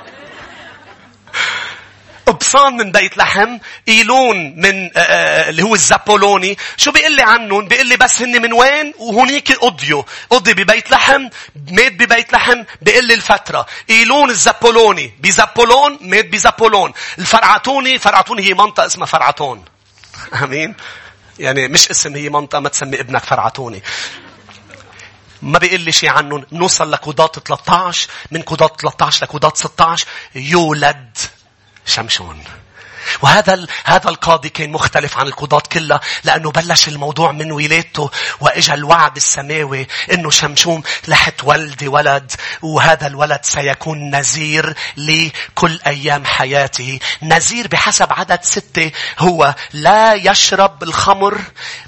[2.26, 3.58] قبصان من بيت لحم
[3.88, 6.58] إيلون من آه، آه، اللي هو الزابولوني.
[6.76, 11.28] شو بيقول لي عنهم؟ بيقول لي بس هن من وين؟ وهنيك قضيوا قضي ببيت لحم
[11.70, 12.64] مات ببيت لحم.
[12.82, 13.66] بيقول لي الفترة.
[13.90, 15.12] إيلون الزابولوني.
[15.20, 16.92] بزابولون مات بزابولون.
[17.18, 19.64] الفرعتوني فرعتوني هي منطقة اسمها فرعتون.
[20.44, 20.74] آمين؟
[21.38, 23.82] يعني مش اسم هي منطقة ما تسمي ابنك فرعتوني.
[25.42, 26.44] ما بيقول شيء عنهم.
[26.52, 31.18] نوصل لكودات 13 من كودات 13 لكودات 16 يولد
[31.86, 32.44] شمشون.
[33.22, 39.16] وهذا هذا القاضي كان مختلف عن القضاة كلها لأنه بلش الموضوع من ولادته وإجا الوعد
[39.16, 42.32] السماوي إنه شمشوم رح تولدي ولد
[42.62, 46.98] وهذا الولد سيكون نذير لكل أيام حياته.
[47.22, 51.40] نذير بحسب عدد ستة هو لا يشرب الخمر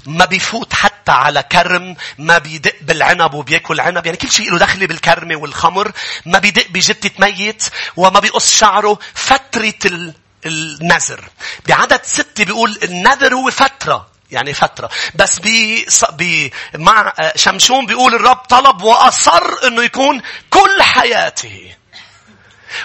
[0.05, 4.87] ما بيفوت حتى على كرم ما بيدق بالعنب وبياكل عنب يعني كل شيء له دخل
[4.87, 5.91] بالكرمة والخمر
[6.25, 7.63] ما بيدق بجتة ميت
[7.97, 10.13] وما بيقص شعره فترة
[10.45, 11.29] النذر.
[11.67, 14.89] بعدد ستة بيقول النذر هو فترة يعني فترة.
[15.15, 21.75] بس بي, بي مع شمشون بيقول الرب طلب وأصر إنه يكون كل حياته.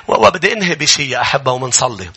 [0.08, 2.10] وبدي انهي بشيء يا أحبة ومنصلي.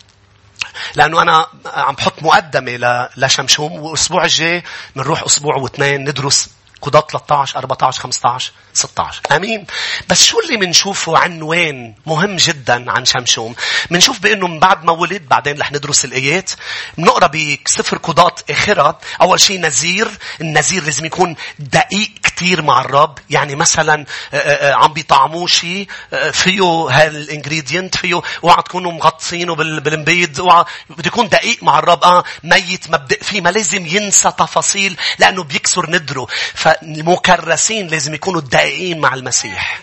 [0.96, 4.64] لأنه أنا عم بحط مقدمة لشمشوم والاسبوع الجاي
[4.96, 6.50] بنروح أسبوع واثنين ندرس
[6.82, 9.66] قضاة 13 14 15 16 آمين.
[10.10, 13.56] بس شو اللي بنشوفه عنوان مهم جدا عن شمشوم.
[13.92, 16.52] بنشوف بإنه من بعد ما ولد بعدين رح ندرس الآيات
[16.98, 20.08] بنقرأ بسفر قضاة اخرها أول شيء نذير
[20.42, 23.20] النذير لازم يكون دقيق كثير مع الرب.
[23.30, 25.88] يعني مثلا آه، آه، آه، عم بيطعموه شيء
[26.32, 30.40] فيه هالانجريدينت فيه اوعى تكونوا مغطسينه بالمبيض.
[30.40, 32.04] اوعى بده يكون دقيق مع الرب.
[32.04, 33.42] آه ميت مبدئ فيه.
[33.42, 36.28] ما لازم ينسى تفاصيل لأنه بيكسر ندره.
[36.70, 39.82] فالمكرسين لازم يكونوا دقيقين مع المسيح.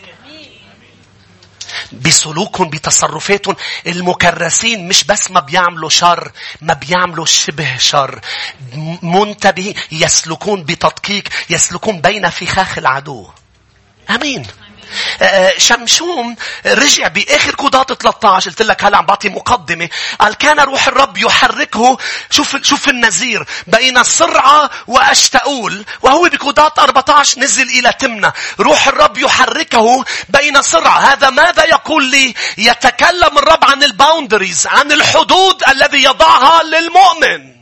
[1.93, 3.57] بسلوكهم بتصرفاتهم.
[3.87, 8.21] المكرسين مش بس ما بيعملوا شر ما بيعملوا شبه شر.
[9.03, 13.29] منتبهين يسلكون بتدقيق يسلكون بين فخاخ العدو.
[14.11, 14.47] آمين.
[15.23, 16.37] آه، آه، شمشوم
[16.67, 19.89] رجع بآخر قضاة 13 قلت لك هلا عم بعطي مقدمة؟
[20.21, 21.99] قال كان روح الرب يحركه.
[22.31, 28.33] شوف شوف النذير بين سرعة وأشتاؤول وهو بقضاة 14 نزل إلى تمنى.
[28.61, 35.63] روح الرب يحركه بين سرعة هذا ماذا يقول لي؟ يتكلم الرب عن الباوندريز عن الحدود
[35.69, 37.56] الذي يضعها للمؤمن.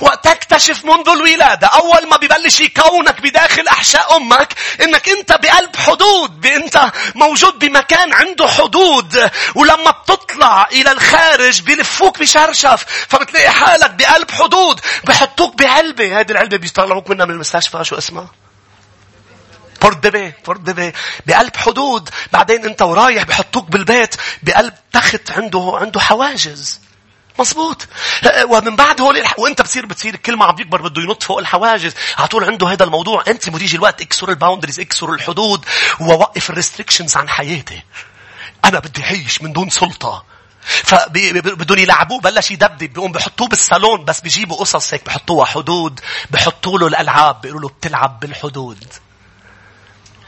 [0.00, 1.66] وتكتشف منذ الولادة.
[1.66, 8.48] أول ما ببلش يكونك بداخل أحشاء أمك إنك أنت بقلب حدود أنت موجود بمكان عنده
[8.48, 9.30] حدود.
[9.54, 14.80] ولما بتطلع إلى الخارج بلفوك بشرشف فبتلاقي حالك بقلب حدود.
[15.04, 16.20] بحطوك بعلبة.
[16.20, 17.84] هذه العلبة بيطلعوك منها من المستشفى.
[17.84, 18.26] شو اسمها؟
[19.80, 20.92] فال baby فال baby
[21.26, 22.10] بقلب حدود.
[22.32, 26.81] بعدين أنت ورايح بحطوك بالبيت بقلب تخت عنده عنده حواجز.
[27.38, 27.86] مظبوط.
[28.48, 29.38] ومن بعد هول الح...
[29.38, 31.94] وانت بتصير بتصير كل ما عم بيكبر بده ينط فوق الحواجز.
[32.18, 33.24] على طول عنده هذا الموضوع.
[33.28, 35.64] انت بده يجي الوقت اكسر ال boundaries اكسر الحدود
[36.00, 37.82] ووقف ال restrictions عن حياتي.
[38.64, 40.24] أنا بدي أعيش من دون سلطة.
[40.62, 46.86] فبدهم يلعبوه بلش يدبدب بيقوم بحطوه بالصالون بس بيجيبوا قصص هيك بحطوها حدود بحطوا له
[46.86, 48.84] الألعاب بيقولوا له بتلعب بالحدود.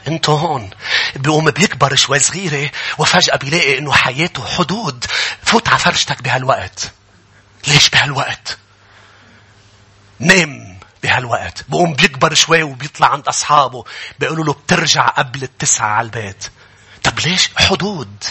[0.07, 0.69] انتو هون.
[1.15, 5.05] بيقوم بيكبر شوي صغيرة وفجأة بيلاقي إنه حياته حدود.
[5.43, 6.91] فوت على فرشتك بهالوقت.
[7.67, 8.57] ليش بهالوقت؟
[10.19, 11.63] نام بهالوقت.
[11.69, 13.83] بقوم بيكبر شوي وبيطلع عند أصحابه.
[14.19, 16.45] بيقولوا له بترجع قبل التسعة على البيت.
[17.03, 18.23] طب ليش؟ حدود.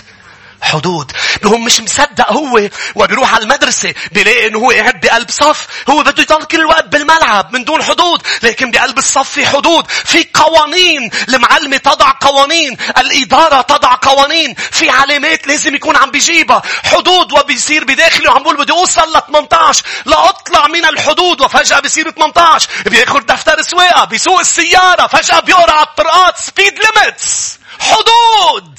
[0.64, 1.12] حدود.
[1.44, 5.66] هو مش مصدق هو وبيروح على المدرسة بيلاقي إنه هو قاعد بقلب صف.
[5.90, 9.90] هو بده يضل كل الوقت بالملعب من دون حدود لكن بقلب الصف في حدود.
[9.90, 11.10] في قوانين.
[11.28, 12.76] المعلمة تضع قوانين.
[12.98, 14.54] الإدارة تضع قوانين.
[14.54, 16.62] في علامات لازم يكون عم بيجيبها.
[16.84, 22.68] حدود وبيصير بداخله وعم بقول بدي أوصل ل 18 لأطلع من الحدود وفجأة بيصير 18
[22.86, 26.38] بياخد دفتر سواقة بيسوق السيارة فجأة بيقرأ على الطرقات.
[26.38, 28.78] speed limits حدود.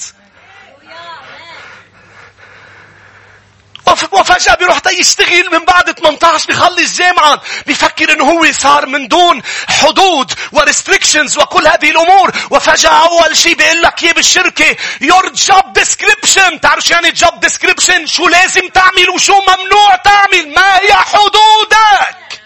[4.11, 10.33] وفجأة بيروح يشتغل من بعد 18 بيخلص جامعة بيفكر إنه هو صار من دون حدود
[10.51, 12.31] وريستريكشنز وكل هذه الأمور.
[12.49, 16.59] وفجأة أول شيء بيقول لك إياه بالشركة your job description.
[16.61, 22.41] تعرف شو يعني job description شو لازم تعمل وشو ممنوع تعمل؟ ما هي حدودك؟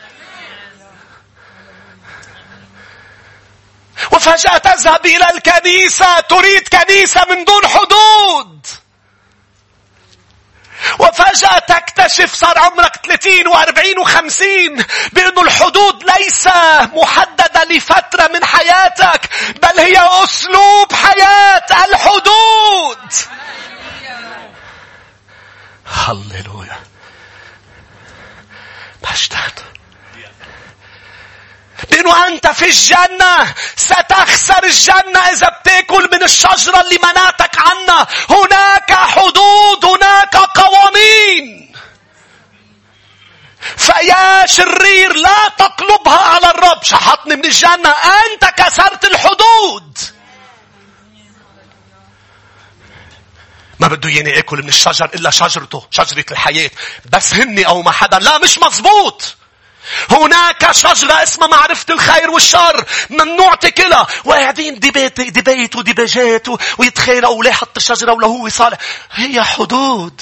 [4.12, 8.49] وفجأة تذهب إلى الكنيسة تريد كنيسة من دون حدود.
[11.20, 16.48] وفجأة تكتشف صار عمرك 30 و40 و50 بأنه الحدود ليس
[16.94, 19.30] محددة لفترة من حياتك
[19.62, 23.14] بل هي أسلوب حياة الحدود.
[25.86, 26.80] هللويا.
[29.04, 29.52] مجدان
[31.92, 39.86] لأنه أنت في الجنة ستخسر الجنة إذا بتاكل من الشجرة اللي منعتك عنها هناك حدود
[39.86, 41.74] هناك قوانين.
[43.78, 46.84] فيا شرير لا تطلبها على الرب.
[46.84, 47.90] شحطني من الجنة.
[47.90, 49.98] أنت كسرت الحدود.
[53.80, 56.72] ما بده ياني أكل من الشجر إلا شجرته شجرة الحياة.
[57.06, 58.20] بس هني أو ما حدا.
[58.20, 59.36] لا مش مزبوط
[60.12, 62.86] هناك شجرة اسمها معرفة الخير والشر.
[63.10, 64.08] ممنوع تاكلها.
[64.26, 68.78] وقاعدين ديبيت ديبيت وديباجات ويتخيلوا وليه حط الشجرة ولا هو صالح.
[69.12, 70.22] هي حدود.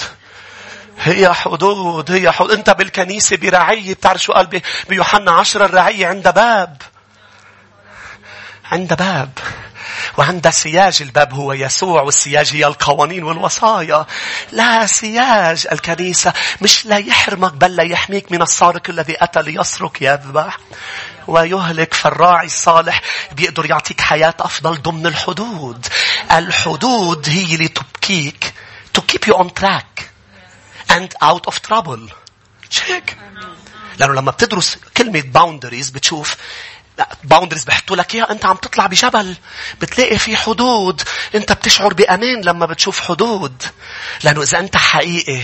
[0.98, 2.10] هي حدود.
[2.10, 2.50] هي حدود.
[2.50, 6.82] انت بالكنيسة برعية بتعرف شو قال بيوحنا عشرة الرعية عند باب.
[8.72, 9.30] عند باب.
[10.18, 14.06] وعند سياج الباب هو يسوع والسياج هي القوانين والوصايا.
[14.52, 20.58] لا سياج الكنيسة مش لا يحرمك بل لا يحميك من السارق الذي أتى ليسرق يذبح
[21.26, 23.00] ويهلك فالراعي الصالح
[23.32, 25.86] بيقدر يعطيك حياة أفضل ضمن الحدود.
[26.32, 28.54] الحدود هي اللي تبكيك
[28.98, 30.04] to keep you on track
[30.90, 32.10] and out of trouble.
[32.70, 33.16] check
[33.98, 36.36] لأنه لما بتدرس كلمة boundaries بتشوف
[37.24, 39.36] باوندرز بحطوا لك إياها أنت عم تطلع بجبل.
[39.80, 41.02] بتلاقي في حدود.
[41.34, 43.62] أنت بتشعر بأمان لما بتشوف حدود.
[44.24, 45.42] لأنه إذا أنت حقيقي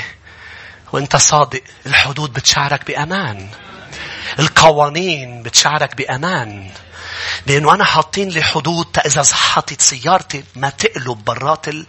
[0.93, 3.49] وأنت صادق الحدود بتشعرك بأمان.
[4.39, 6.71] القوانين بتشعرك بأمان.
[7.47, 11.87] لأنه أنا حاطين لي حدود إذا زحطت سيارتي ما تقلب برات ال...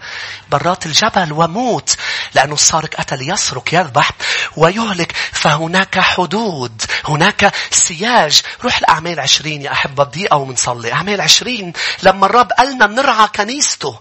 [0.50, 1.98] برات الجبل وموت
[2.34, 4.12] لأنه السارق أتى ليسرق يذبح
[4.58, 5.12] ويهلك.
[5.32, 8.42] فهناك حدود هناك سياج.
[8.64, 11.74] روح الأعمال عشرين يا أحبة بدقيقة ومنصلي أعمال عشرين.
[12.04, 14.00] لما الرب قالنا نرعى كنيسته.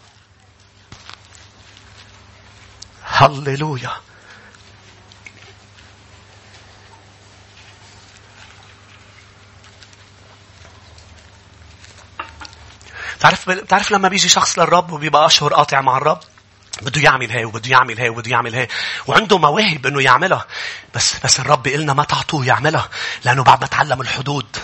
[3.04, 3.90] هللويا.
[13.24, 16.20] تعرف تعرف لما بيجي شخص للرب وبيبقى أشهر قاطع مع الرب؟
[16.82, 18.68] بده يعمل هي وبده يعمل هي وبده يعمل هي.
[19.06, 20.46] وعنده مواهب إنه يعملها.
[20.94, 22.88] بس بس الرب قلنا ما تعطوه يعملها
[23.24, 24.56] لأنه بعد ما تعلم الحدود.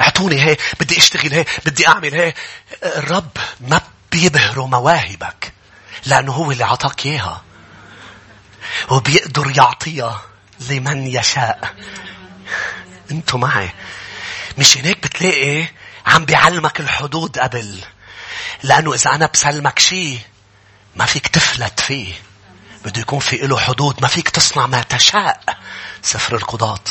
[0.00, 2.34] أعطوني هي بدي أشتغل هي بدي أعمل هي.
[2.82, 3.80] الرب ما
[4.12, 5.52] بيبهروا مواهبك
[6.06, 7.42] لأنه هو اللي عطاك إياها.
[8.90, 10.22] وبيقدر يعطيها
[10.60, 11.74] لمن يشاء.
[13.10, 13.72] أنتوا معي.
[14.58, 15.66] مش هيك بتلاقي
[16.06, 17.84] عم بيعلمك الحدود قبل.
[18.62, 20.20] لأنه إذا أنا بسلمك شيء
[20.96, 22.14] ما فيك تفلت فيه.
[22.84, 25.58] بده يكون في له حدود ما فيك تصنع ما تشاء.
[26.02, 26.84] سفر القضاة.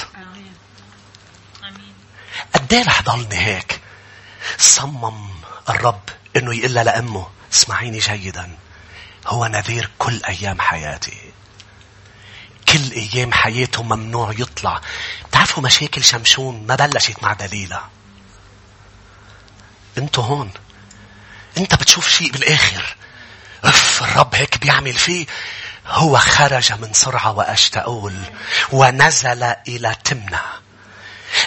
[2.54, 3.80] قد إيه رح ضلني هيك؟
[4.58, 5.30] صمم
[5.70, 6.02] الرب
[6.36, 8.58] إنه يقول لأمه اسمعيني جيدا.
[9.28, 11.32] هو نذير كل أيام حياتي.
[12.70, 14.82] كل أيام حياته ممنوع يطلع.
[15.30, 17.82] بتعرفوا مشاكل شمشون؟ ما بلشت مع دليلة.
[19.98, 20.52] أنتوا هون.
[21.58, 22.96] انت بتشوف شيء بالآخر.
[23.64, 25.26] أف الرب هيك بيعمل فيه
[25.88, 28.16] هو خرج من سرعة وأشتأول
[28.72, 30.40] ونزل إلى تمنى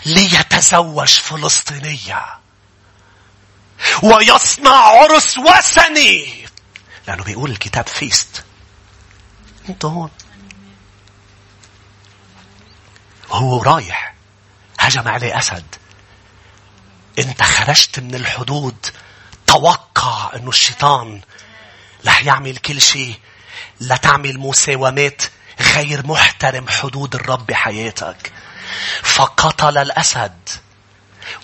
[0.07, 2.27] ليتزوج فلسطينية
[4.03, 6.49] ويصنع عرس وثني.
[7.07, 8.45] لأنه بيقول الكتاب فيست
[9.69, 10.11] انت هون.
[13.29, 14.15] وهو رايح.
[14.79, 15.65] هجم عليه أسد.
[17.19, 18.87] انت خرجت من الحدود
[19.47, 21.21] توقع انه الشيطان
[22.07, 23.15] رح يعمل كل شيء.
[23.81, 25.23] لتعمل مساومات
[25.61, 28.33] غير محترم حدود الرب بحياتك.
[29.03, 30.49] فقتل الأسد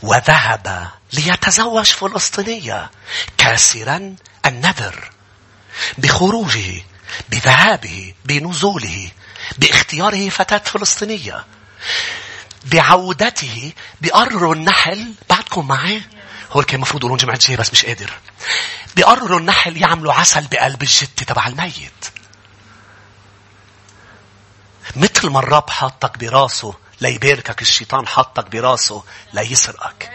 [0.03, 2.91] وذهب ليتزوج فلسطينية
[3.39, 4.17] كاسرا
[4.47, 5.11] النذر
[5.99, 6.83] بخروجه
[7.29, 9.11] بذهابه بنزوله
[9.59, 11.45] باختياره فتاة فلسطينية.
[12.65, 15.13] بعودته بقرروا النحل.
[15.31, 16.03] بعدكم معي؟
[16.53, 18.13] هو كان المفروض يقولون جمعة جاي بس مش قادر.
[18.97, 22.07] بقرروا النحل يعملوا عسل بقلب الجتة تبع الميت.
[24.97, 30.11] مثل ما الرب حطك براسه ليباركك الشيطان حطك براسه ليسرقك.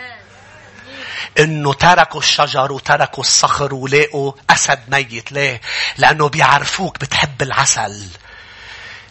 [1.39, 5.31] إنه تركوا الشجر وتركوا الصخر ولاقوا أسد ميت.
[5.31, 5.61] ليه؟
[5.97, 8.07] لأنه بيعرفوك بتحب العسل.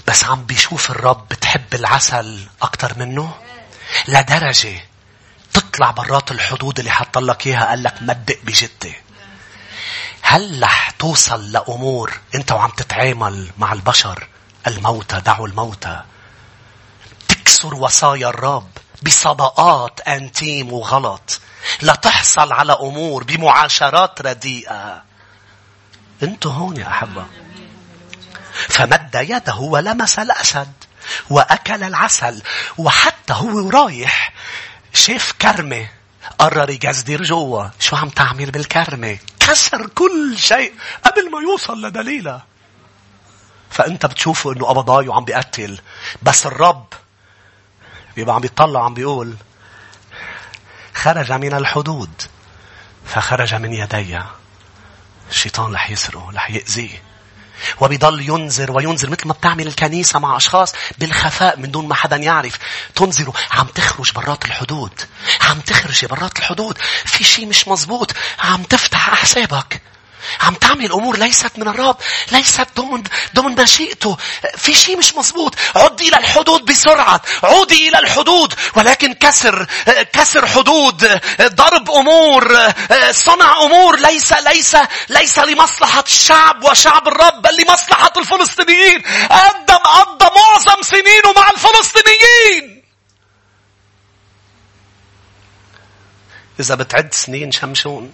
[0.08, 3.34] بس عم بيشوف الرب بتحب العسل أكتر منه؟
[4.08, 4.80] لدرجة
[5.52, 8.94] تطلع برات الحدود اللي حط لك إياها قال لك مدق بجدة.
[10.22, 14.28] هل رح توصل لأمور أنت وعم تتعامل مع البشر؟
[14.66, 16.02] الموتى دعوا الموتى.
[17.28, 18.68] تكسر وصايا الرب
[19.02, 21.40] بصداقات أنتيم وغلط.
[21.82, 25.02] لتحصل على أمور بمعاشرات رديئة.
[26.22, 27.26] أنتوا هون يا أحبة.
[28.68, 30.72] فمد يده ولمس الأسد
[31.30, 32.42] وأكل العسل
[32.78, 34.32] وحتى هو رايح.
[34.92, 35.88] شاف كرمة
[36.38, 42.42] قرر يجزدر جوا شو عم تعمل بالكرمة؟ كسر كل شيء قبل ما يوصل لدليلة
[43.70, 45.80] فأنت بتشوفه أنه قبضاي وعم بيقتل.
[46.22, 46.86] بس الرب
[48.16, 49.36] بيبقى عم بيطلع عم بيقول
[50.94, 52.22] خرج من الحدود.
[53.06, 54.20] فخرج من يدي.
[55.30, 57.02] الشيطان رح يسره رح يأذيه.
[57.80, 62.58] وبيضل ينذر وينذر مثل ما بتعمل الكنيسة مع أشخاص بالخفاء من دون ما حدا يعرف.
[62.94, 63.34] تنذروا.
[63.50, 65.00] عم تخرج برات الحدود.
[65.40, 66.78] عم تخرج برات الحدود.
[67.04, 68.12] في شيء مش مزبوط.
[68.38, 69.93] عم تفتح حسابك
[70.40, 71.96] عم تعمل أمور ليست من الرب
[72.32, 73.02] ليست ضمن
[73.34, 74.16] ضمن مشيئته.
[74.56, 77.20] في شيء مش مزبوط عدي إلى الحدود بسرعة.
[77.42, 78.54] عودي إلى الحدود.
[78.76, 79.66] ولكن كسر
[80.12, 81.20] كسر حدود.
[81.42, 82.72] ضرب أمور.
[83.10, 83.98] صنع أمور.
[83.98, 84.76] ليس ليس
[85.08, 89.02] ليس لمصلحة الشعب وشعب الرب بل لمصلحة الفلسطينيين.
[89.30, 92.84] قدم قضى معظم سنينه مع الفلسطينيين.
[96.60, 98.12] إذا بتعد سنين شمشون.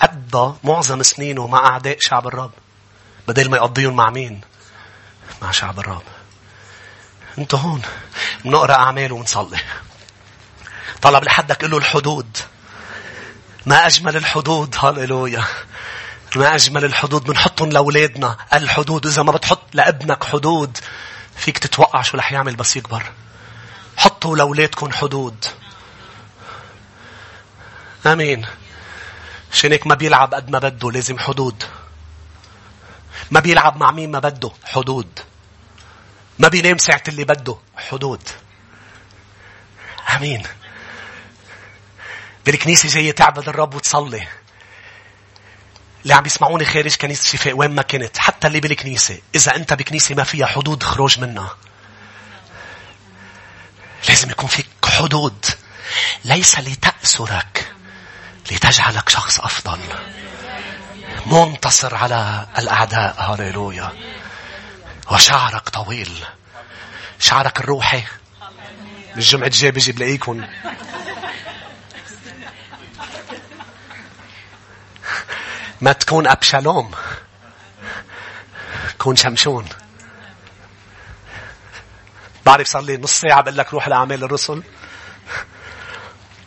[0.00, 2.52] قضى معظم سنينه مع أعداء شعب الرب
[3.28, 4.40] بدل ما يقضيهم مع مين؟
[5.42, 6.02] مع شعب الرب.
[7.38, 7.82] أنتوا هون
[8.44, 9.58] بنقرأ اعمال ونصلي.
[11.02, 12.36] طلب لحدك له الحدود.
[13.66, 15.44] ما أجمل الحدود هاليلويا.
[16.36, 20.78] ما أجمل الحدود بنحطهم لأولادنا الحدود إذا ما بتحط لابنك حدود
[21.36, 23.02] فيك تتوقع شو رح يعمل بس يكبر.
[23.96, 25.44] حطوا لأولادكم حدود.
[28.06, 28.46] آمين.
[29.52, 31.64] عشان هيك ما بيلعب قد ما بده لازم حدود.
[33.30, 35.20] ما بيلعب مع مين ما بده؟ حدود.
[36.38, 38.22] ما بينام ساعة اللي بده؟ حدود.
[40.16, 40.42] آمين.
[42.46, 44.28] بالكنيسة جاية تعبد الرب وتصلي.
[46.02, 49.20] اللي عم يسمعوني خارج كنيسة شفاء وين ما كنت حتى اللي بالكنيسة.
[49.34, 51.56] إذا أنت بكنيسة ما فيها حدود خروج منها.
[54.08, 55.46] لازم يكون فيك حدود.
[56.24, 57.59] ليس لتأسرك.
[58.50, 59.78] لتجعلك شخص أفضل.
[61.26, 63.14] منتصر على الأعداء.
[63.18, 63.92] هاليلويا
[65.10, 66.24] وشعرك طويل.
[67.18, 68.02] شعرك الروحي.
[69.16, 70.46] الجمعة الجاي بيجي بلاقيكم.
[75.80, 76.90] ما تكون أبشالوم.
[78.98, 79.68] كون شمشون.
[82.46, 84.62] بعرف صار لي نص ساعة بقول لك روح لأعمال الرسل.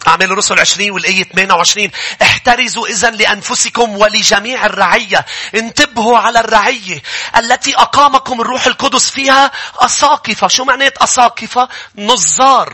[0.07, 1.91] أعمال الرسل 20 والآية 28
[2.21, 5.25] احترزوا إذا لأنفسكم ولجميع الرعية.
[5.55, 7.01] انتبهوا على الرعية
[7.37, 9.51] التي أقامكم الروح القدس فيها.
[9.75, 10.47] أساقفة.
[10.47, 12.73] شو معنات أساقفة؟ نظار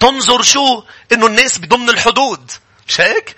[0.00, 2.50] تنظر شو؟ إنه الناس بضمن الحدود.
[2.88, 3.36] مش هيك؟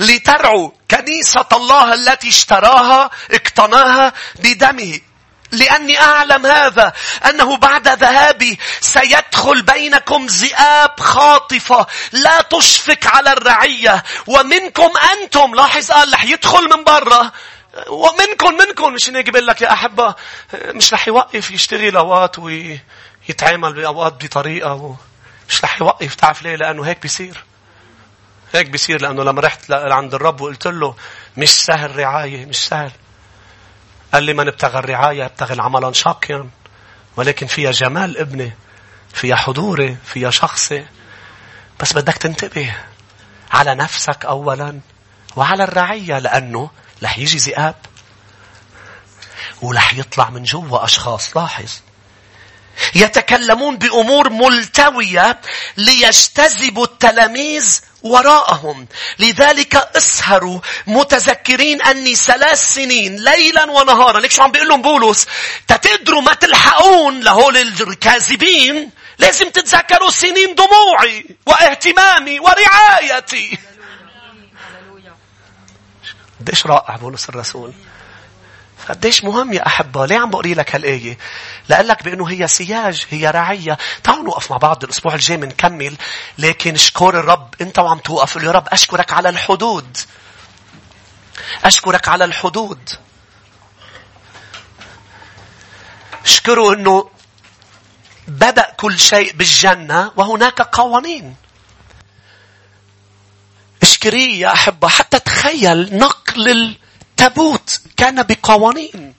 [0.00, 5.00] لترعوا كنيسة الله التي اشتراها اقتناها بدمه.
[5.54, 6.92] لأني أعلم هذا
[7.28, 16.12] أنه بعد ذهابي سيدخل بينكم ذئاب خاطفة لا تشفق على الرعية ومنكم أنتم لاحظ قال
[16.14, 17.30] رح يدخل من برا.
[17.88, 20.14] ومنكم منكم مش بقول لك يا أحبة
[20.54, 24.94] مش رح يوقف يشتغل أوقات ويتعامل بأوقات بطريقة و...
[25.48, 27.44] مش رح يوقف تعرف ليه؟ لأنه هيك بيصير.
[28.54, 30.94] هيك بيصير لأنه لما رحت لعند الرب وقلت له
[31.36, 32.90] مش سهل رعاية مش سهل.
[34.14, 36.50] قال لي من ابتغى الرعاية ابتغى العمل شاقيا
[37.16, 38.52] ولكن فيها جمال ابني
[39.12, 40.86] فيها حضوري فيها شخصي.
[41.80, 42.74] بس بدك تنتبه
[43.50, 44.80] على نفسك أولا
[45.36, 46.70] وعلى الرعية لأنه
[47.02, 47.74] رح يجي ذئاب
[49.62, 51.80] ورح يطلع من جوا أشخاص لاحظ.
[52.94, 55.40] يتكلمون بأمور ملتوية
[55.76, 58.86] ليجتذبوا التلاميذ وراءهم.
[59.18, 64.20] لذلك اسهروا متذكرين أني ثلاث سنين ليلا ونهارا.
[64.20, 65.26] ليك شو عم بيقول لهم بولس؟
[65.68, 73.58] تتقدروا ما تلحقون لهول الكاذبين لازم تتذكروا سنين دموعي واهتمامي ورعايتي.
[76.40, 77.72] قديش رائع بولس الرسول.
[78.88, 81.18] قديش مهم يا أحبة؟ ليه عم بقري لك هالآية؟
[81.68, 85.96] لأقول لك بأنه هي سياج هي رعية تعالوا نوقف مع بعض الأسبوع الجاي بنكمل
[86.38, 88.36] لكن اشكر الرب أنت وعم توقف.
[88.36, 89.96] يا رب أشكرك على الحدود.
[91.64, 92.90] أشكرك على الحدود.
[96.24, 97.10] اشكره أنه
[98.28, 101.36] بدأ كل شيء بالجنة وهناك قوانين
[103.82, 106.76] اشكريه يا أحبة حتى تخيل نقل
[107.10, 107.73] التابوت.
[107.96, 109.14] كان بقوانين.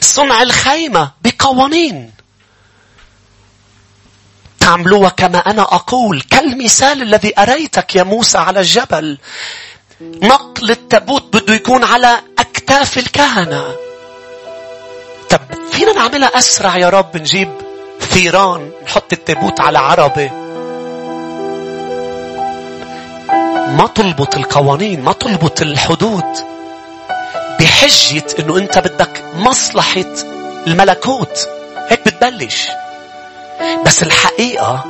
[0.00, 2.12] صنع الخيمة بقوانين.
[4.60, 6.20] تعملوها كما أنا أقول.
[6.20, 9.18] كالمثال الذي أريتك يا موسى على الجبل.
[10.00, 13.76] نقل التابوت بده يكون على أكتاف الكهنة.
[15.30, 15.40] طب
[15.72, 17.52] فينا نعملها أسرع يا رب؟ نجيب
[18.00, 20.30] ثيران نحط التابوت على عربة.
[23.76, 26.52] ما تلبط القوانين ما تلبط الحدود.
[27.72, 30.14] بحجة إنه أنت بدك مصلحة
[30.66, 31.48] الملكوت.
[31.88, 32.68] هيك بتبلش.
[33.86, 34.84] بس الحقيقة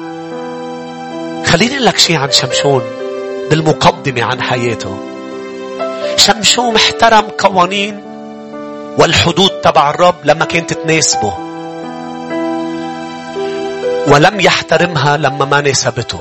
[1.46, 2.82] خليني لك شيء عن شمشون
[3.50, 4.98] بالمقدمة عن حياته.
[6.16, 8.02] شمشون احترم قوانين
[8.98, 11.34] والحدود تبع الرب لما كانت تناسبه.
[14.06, 16.20] ولم يحترمها لما ما ناسبته.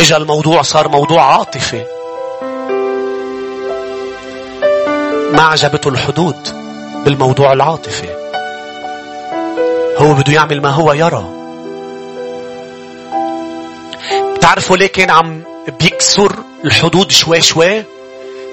[0.00, 1.84] إجا الموضوع صار موضوع عاطفي.
[5.34, 6.48] ما عجبته الحدود
[7.04, 8.08] بالموضوع العاطفي.
[9.98, 11.24] هو بده يعمل ما هو يرى.
[14.36, 15.42] بتعرفوا ليه كان عم
[15.80, 16.32] بيكسر
[16.64, 17.84] الحدود شوي شوي؟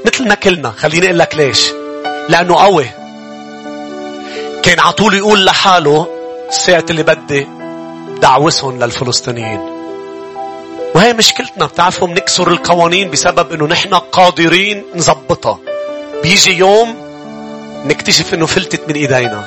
[0.05, 1.71] مثل ما كلنا خليني أقول لك ليش.
[2.29, 2.85] لأنه قوي.
[4.63, 6.07] كان على طول يقول لحاله
[6.49, 7.47] الساعة اللي بدي
[8.21, 9.59] دعوسهم للفلسطينيين.
[10.95, 15.59] وهي مشكلتنا بتعرفوا بنكسر القوانين بسبب إنه نحن قادرين نظبطها.
[16.23, 16.95] بيجي يوم
[17.85, 19.43] نكتشف إنه فلتت من إيدينا.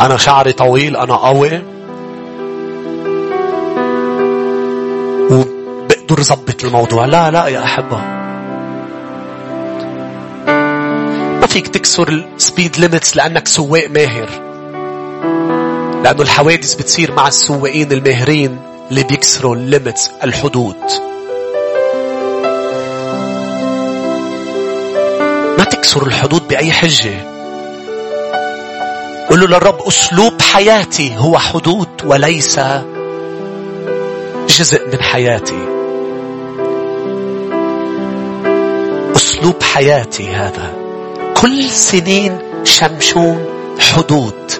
[0.00, 1.62] أنا شعري طويل أنا قوي.
[5.30, 7.04] وبقدر ظبط الموضوع.
[7.04, 8.00] لا لا يا أحبة.
[11.40, 14.28] ما فيك تكسر ال speed limits لأنك سواق ماهر.
[16.04, 18.58] لأنه الحوادث بتصير مع السواقين الماهرين
[18.90, 20.76] اللي بيكسروا الليمتس الحدود.
[25.80, 27.14] ما تكسر الحدود بأي حجة.
[29.30, 32.60] قل له للرب أسلوب حياتي هو حدود وليس
[34.48, 35.68] جزء من حياتي.
[39.16, 40.72] أسلوب حياتي هذا.
[41.42, 43.44] كل سنين شمشون
[43.78, 44.52] حدود.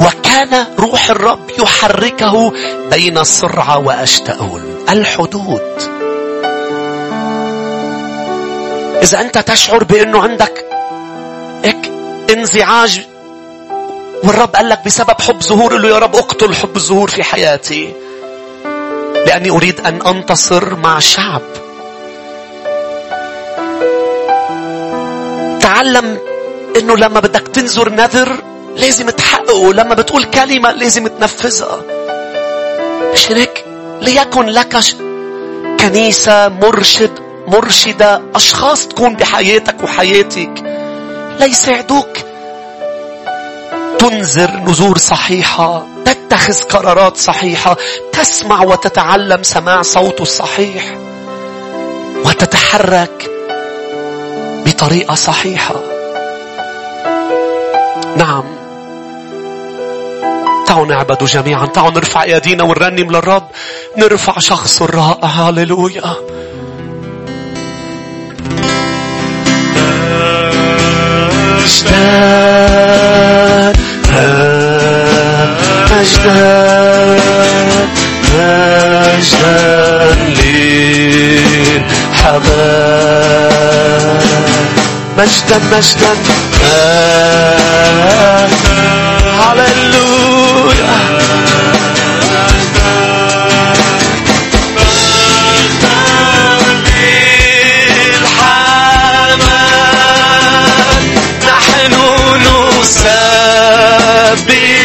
[0.00, 2.52] وكان روح الرب يحركه
[2.90, 5.98] بين صرعة وأشتاول الحدود
[9.02, 10.64] إذا أنت تشعر بأنه عندك
[11.64, 11.92] هيك
[12.30, 13.06] انزعاج
[14.24, 17.92] والرب قال لك بسبب حب ظهور له يا رب أقتل حب الظهور في حياتي
[19.26, 21.42] لأني أريد أن أنتصر مع الشعب
[25.60, 26.18] تعلم
[26.76, 28.42] أنه لما بدك تنذر نذر
[28.76, 31.82] لازم تحققه لما بتقول كلمة لازم تنفذها.
[33.12, 33.64] مش هيك
[34.00, 34.76] ليكن لك
[35.80, 40.50] كنيسة مرشد مرشدة أشخاص تكون بحياتك وحياتك.
[41.40, 42.18] ليساعدوك
[43.98, 45.86] تنذر نذور صحيحة.
[46.04, 47.76] تتخذ قرارات صحيحة.
[48.12, 50.96] تسمع وتتعلم سماع صوته الصحيح.
[52.24, 53.30] وتتحرك
[54.66, 55.74] بطريقة صحيحة.
[58.16, 58.44] نعم.
[60.66, 61.66] تعالوا نعبده جميعا.
[61.66, 63.48] تعالوا نرفع ايدينا ونرنم للرب.
[63.96, 65.28] نرفع شخص الرائع.
[65.28, 66.14] هاليلويا
[71.68, 73.72] مجدان
[75.92, 77.20] مجدان
[79.12, 80.18] مجدان
[82.78, 84.18] للحمام
[85.18, 86.12] مجدا مجدا
[89.40, 90.96] هللويا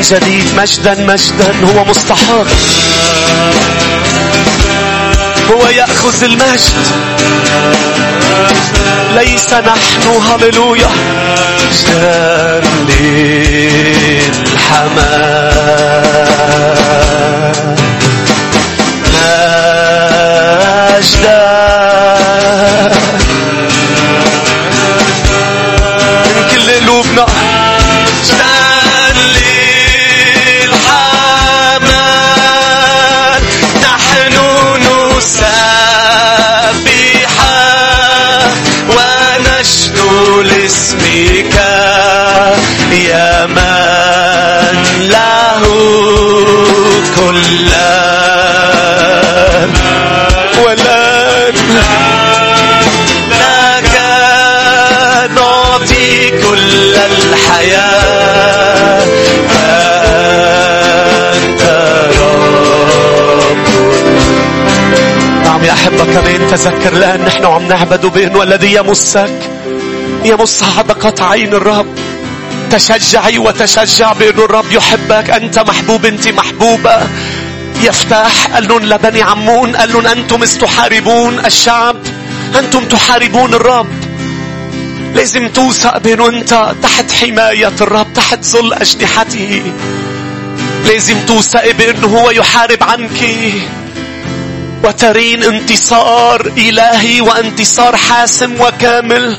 [0.00, 2.46] من جديد مجدا مجدا هو مستحق.
[5.50, 6.72] هو يأخذ المجد.
[9.14, 10.88] ليس نحن هللويا.
[11.70, 13.80] مجدا للحمام.
[67.70, 69.50] نعبد بين والذي يمسك.
[70.24, 71.86] يمص حدقة عين الرب.
[72.70, 74.72] تشجعي وتشجع بأن الرب.
[74.72, 77.08] يحبك أنت محبوب أنت محبوبة.
[77.82, 81.96] يفتح قال لهم لبني عمون قال لهم أنتم تحاربون الشعب.
[82.58, 83.88] أنتم تحاربون الرب.
[85.14, 89.62] لازم توثق بأنه أنت تحت حماية الرب تحت ظل أجنحته.
[90.86, 93.20] لازم توثق بأنه هو يحارب عنك.
[94.84, 99.38] وترين انتصار إلهي وانتصار حاسم وكامل.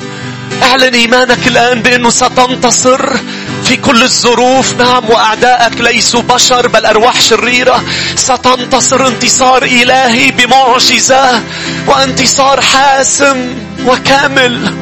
[0.64, 3.18] أعلن إيمانك الآن بأنه ستنتصر
[3.64, 4.74] في كل الظروف.
[4.74, 7.84] نعم واعدائك ليسوا بشر بل أرواح شريرة.
[8.16, 11.42] ستنتصر انتصار إلهي بمعجزة
[11.88, 14.74] وانتصار حاسم وكامل.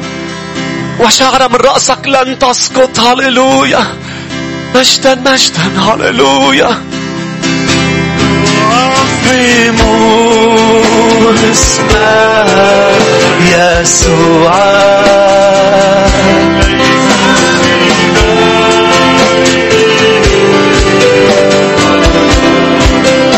[1.00, 3.00] وشعره من رأسك لن تسقط.
[3.00, 3.96] هللويا.
[4.74, 6.89] مجدا مجدا هللويا.
[9.30, 10.80] عظموا
[11.50, 12.50] اسمك
[13.50, 14.54] يسوع.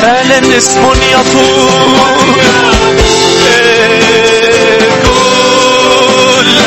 [0.05, 0.83] أهلا اسم
[1.13, 2.33] يطول.
[6.43, 6.59] كل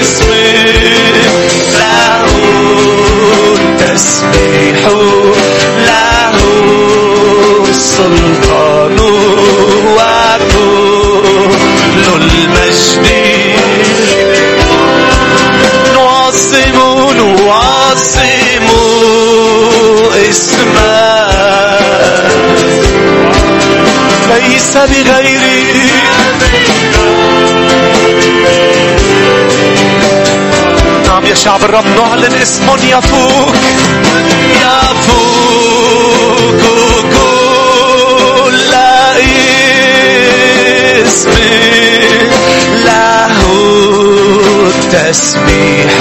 [0.00, 0.30] اسم
[1.78, 2.24] له
[3.54, 4.82] التسبيح
[24.72, 25.90] ليس بغيري.
[31.06, 33.54] نعم يا شعب الرب نعلن اسم يفوق.
[34.50, 35.52] يفوق
[38.44, 38.74] كل
[41.02, 41.30] اسم.
[42.84, 43.36] له
[44.66, 45.92] التسبيح.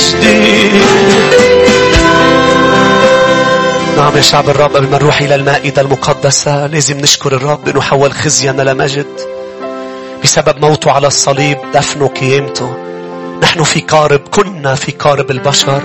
[0.00, 0.82] المجد
[3.96, 8.12] نعم يا شعب الرب قبل ما نروح إلى المائدة المقدسة لازم نشكر الرب إنه حول
[8.12, 9.06] خزينا لمجد
[10.24, 12.76] بسبب موته على الصليب دفنه قيامته.
[13.42, 15.82] نحن في قارب كنا في قارب البشر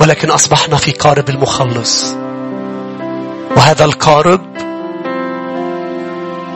[0.00, 2.14] ولكن أصبحنا في قارب المخلص.
[3.56, 4.40] وهذا القارب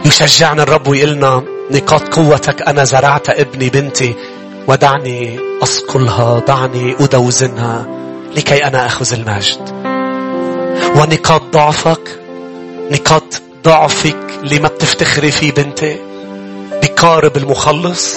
[0.04, 4.14] يشجعنا الرب ويقلنا نقاط قوتك أنا زرعت ابني بنتي
[4.68, 7.86] ودعني أصقلها دعني أدوزنها
[8.36, 9.86] لكي أنا أخذ المجد.
[10.96, 12.20] ونقاط ضعفك
[12.90, 15.98] نقاط ضعفك اللي ما بتفتخري فيه بنتي
[16.82, 18.14] بقارب المخلص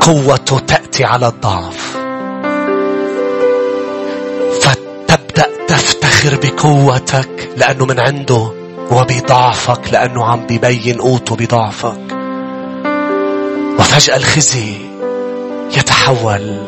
[0.00, 1.96] قوته تأتي على الضعف.
[4.60, 8.52] فتبدأ تفتخر بقوتك لأنه من عنده
[8.90, 12.00] وبضعفك لأنه عم بيبين قوته بضعفك.
[13.78, 14.87] وفجأة الخزي
[15.76, 16.58] يتحول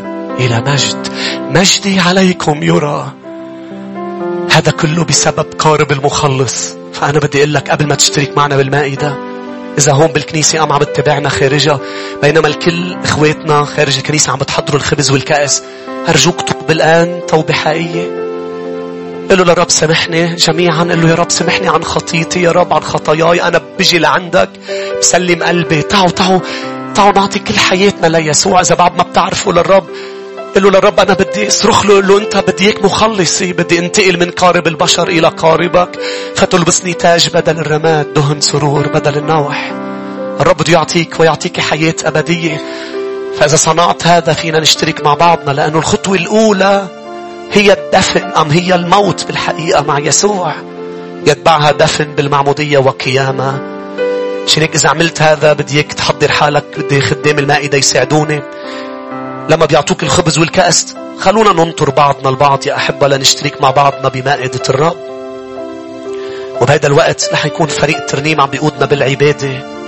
[0.40, 1.08] إلى مجد.
[1.50, 3.12] مجدي عليكم يرى.
[4.52, 6.76] هذا كله بسبب قارب المخلص.
[6.92, 9.14] فأنا بدي أقول لك قبل ما تشترك معنا بالمائدة
[9.78, 11.80] إذا هون بالكنيسة أم عم تتابعنا خارجها
[12.22, 15.62] بينما الكل إخواتنا خارج الكنيسة عم بتحضروا الخبز والكأس.
[16.08, 18.20] أرجوك توب الآن توبة حقيقية.
[19.30, 22.82] قل له لرب سامحني جميعا قل له يا رب سامحني عن خطيتي يا رب عن
[22.82, 23.42] خطاياي.
[23.42, 24.50] أنا بجي لعندك
[25.00, 25.82] بسلم قلبي.
[25.82, 26.40] تعوا تعوا
[26.94, 29.84] تعوا نعطي كل حياتنا ليسوع إذا بعد ما بتعرفوا للرب
[30.56, 34.30] قل له للرب أنا بدي أصرخ له له أنت بدي إياك مخلصي بدي أنتقل من
[34.30, 35.98] قارب البشر إلى قاربك.
[36.34, 39.72] فتلبسني تاج بدل الرماد دهن سرور بدل النوح.
[40.40, 42.60] الرب بده يعطيك ويعطيك حياة أبدية.
[43.38, 46.86] فإذا صنعت هذا فينا نشترك مع بعضنا لأنه الخطوة الأولى
[47.52, 50.54] هي الدفن أم هي الموت بالحقيقة مع يسوع.
[51.26, 53.60] يتبعها دفن بالمعمودية وقيامة.
[54.46, 58.42] عشان هيك إذا عملت هذا بدي إياك تحضر حالك بدي خدام المائدة يساعدوني.
[59.50, 64.96] لما بيعطوك الخبز والكأس خلونا ننطر بعضنا البعض يا أحبة لنشترك مع بعضنا بمائدة الرب
[66.60, 69.79] وبهذا الوقت رح يكون فريق الترنيم عم بيقودنا بالعبادة.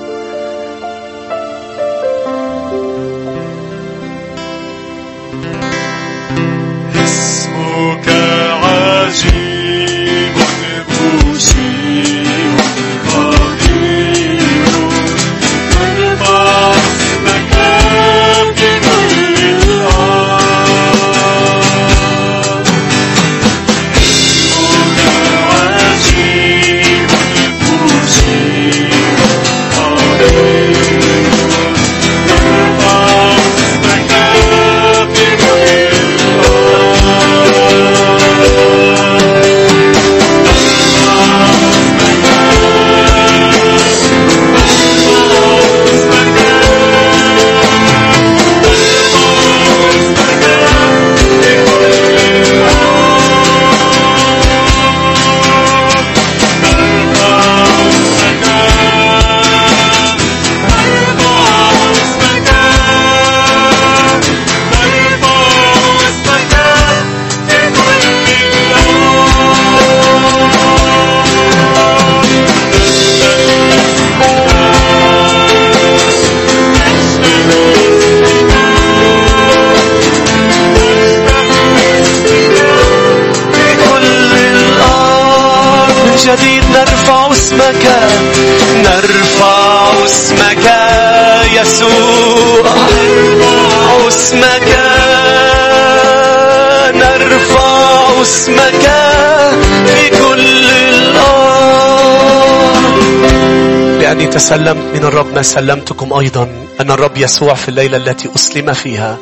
[104.53, 106.49] تسلمت من الرب ما سلمتكم أيضا
[106.81, 109.19] أن الرب يسوع في الليلة التي أسلم فيها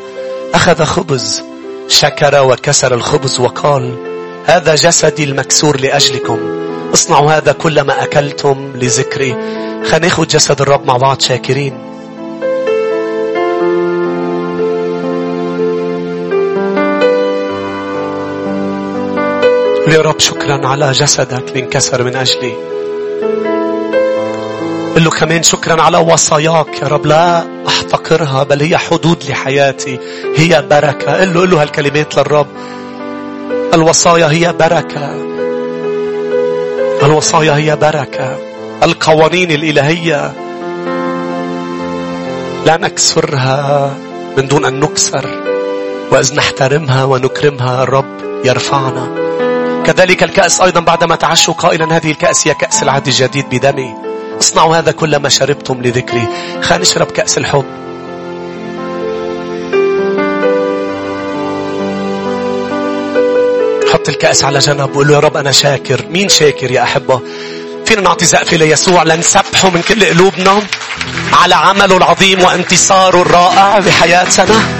[0.55, 1.43] أخذ خبز
[1.89, 3.95] شكر وكسر الخبز وقال
[4.47, 6.39] هذا جسدي المكسور لأجلكم.
[6.95, 9.37] اصنعوا هذا كلما أكلتم لذكري.
[9.91, 11.79] خلينا جسد الرب مع بعض شاكرين.
[19.89, 22.80] يا رب شكرا على جسدك اللي انكسر من أجلي.
[24.95, 27.07] قل له كمان شكرا على وصاياك يا رب.
[27.07, 30.01] لا أحتقرها بل هي حدود لحياتي.
[30.37, 31.21] هي بركة.
[31.21, 32.47] قل له قل له هالكلمات للرب.
[33.75, 35.15] الوصايا هي بركة.
[37.03, 38.39] الوصايا هي بركة.
[38.83, 40.33] القوانين الإلهية
[42.67, 43.95] لا نكسرها
[44.37, 45.27] من دون أن نكسر.
[46.13, 49.09] وإذ نحترمها ونكرمها الرب يرفعنا.
[49.87, 54.10] كذلك الكأس أيضا بعدما تعشوا قائلا هذه الكأس هي كأس العهد الجديد بدمي.
[54.41, 56.29] اصنعوا هذا كلما شربتم لذكري.
[56.63, 57.65] خلينا نشرب كأس الحب.
[63.93, 66.05] حط الكأس على جنب وقول له يا رب أنا شاكر.
[66.11, 67.21] مين شاكر يا أحبة؟
[67.87, 70.63] فينا نعطي زقفة ليسوع لنسبحه من كل قلوبنا
[71.33, 74.80] على عمله العظيم وانتصاره الرائع بحياتنا.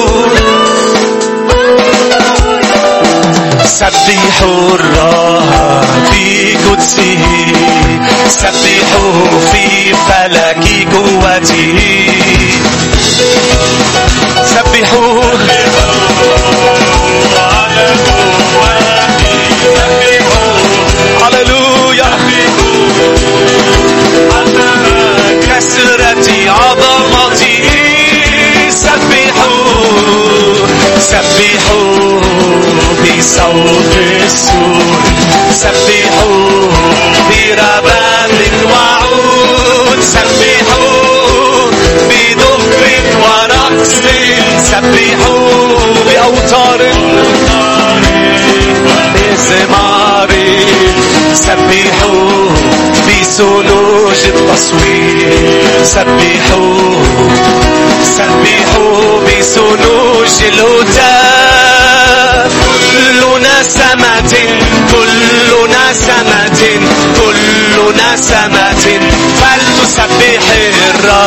[3.89, 7.17] سبحوا الرب في قدسه.
[8.29, 11.79] سبحوه في فلك قوته.
[14.45, 15.70] سبحوه.
[33.17, 35.03] بصوت السور
[35.53, 36.67] سبحوا
[37.29, 38.31] برباب
[38.65, 41.71] وعود سبحوا
[42.09, 42.75] بدف
[43.23, 43.91] ورقص
[44.71, 45.49] سبحوا
[46.05, 46.81] بأوتار
[49.15, 50.29] بزمار
[51.33, 52.49] سبحوا
[53.07, 55.33] بسلوج التصوير
[55.83, 56.95] سبحوا
[58.03, 61.40] سبحوا بسلوج الهتاف
[63.67, 64.33] سمة
[64.91, 66.61] كلنا سمة
[67.17, 68.99] كلنا سمة
[69.41, 70.43] فلنسبح
[70.89, 71.20] الرب.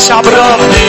[0.00, 0.79] sabroso.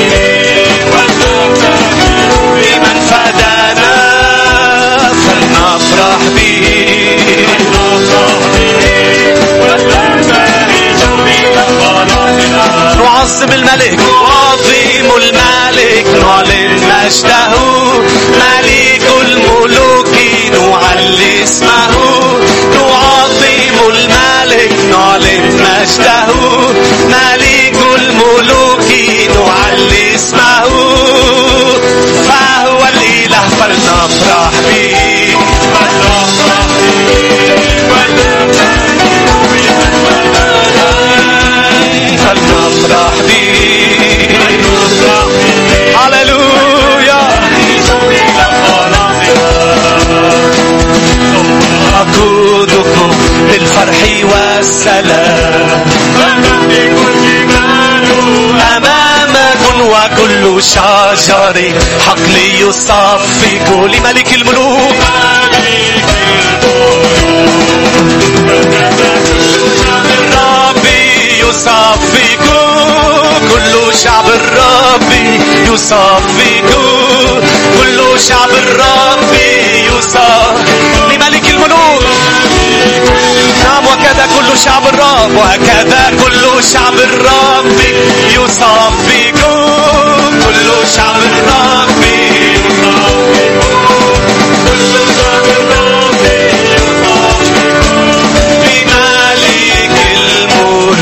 [54.81, 55.83] والسلام
[58.77, 61.55] أمامكم وكل شجر
[62.07, 64.95] حقل يصفق لملك الملوك.
[70.13, 70.85] الرب
[71.39, 72.45] يصفق
[73.51, 75.11] كل شعب الرب
[75.73, 76.69] يصفق
[77.77, 79.33] كل شعب الرب
[79.87, 80.40] يصفق.
[83.63, 87.79] نعم وكذا كل شعب الرب وهكذا كل شعب الرب
[88.35, 89.39] يصفق
[90.45, 92.01] كل شعب الرب
[98.61, 101.01] بملك الملوك.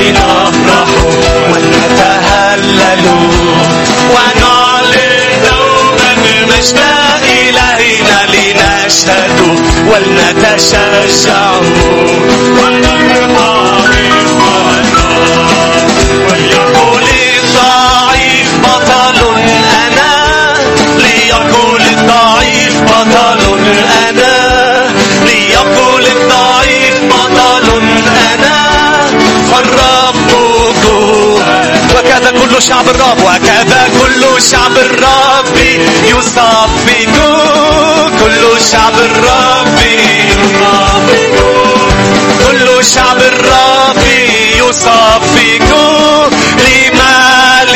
[0.00, 0.88] لنفرح
[1.50, 3.04] ونتهلل
[4.10, 6.10] ونعلن دوما
[6.46, 6.93] مجد إلهنا
[8.94, 9.40] لنشهد
[9.88, 11.50] ولنتشجع.
[16.30, 17.02] وليقول
[17.38, 19.18] الضعيف بطل
[19.86, 20.12] أنا.
[20.98, 23.58] ليقول الضعيف بطل
[24.08, 24.36] أنا.
[25.26, 27.82] ليقول الضعيف بطل
[28.32, 28.58] أنا.
[29.50, 30.14] فالرب
[31.94, 35.56] وكذا كل شعب الرب وكذا كل شعب الرب
[36.04, 36.68] يصفق
[38.24, 39.78] كل شعب الرب
[42.46, 44.02] كل شعب الرب
[44.56, 45.34] يصفق
[46.58, 47.74] لملك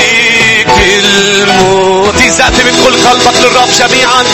[0.79, 2.17] الموت.
[2.17, 4.25] إذا من كل قلبك للرب جميعا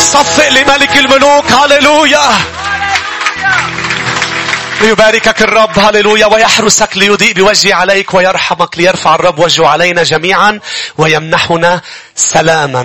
[0.00, 1.44] صفق لملك الملوك.
[1.52, 2.38] هللويا.
[4.80, 5.78] ليباركك الرب.
[5.78, 6.26] هللويا.
[6.26, 10.60] ويحرسك ليضيء بوجهي عليك ويرحمك ليرفع الرب وجهه علينا جميعا
[10.98, 11.80] ويمنحنا
[12.16, 12.84] سلاما.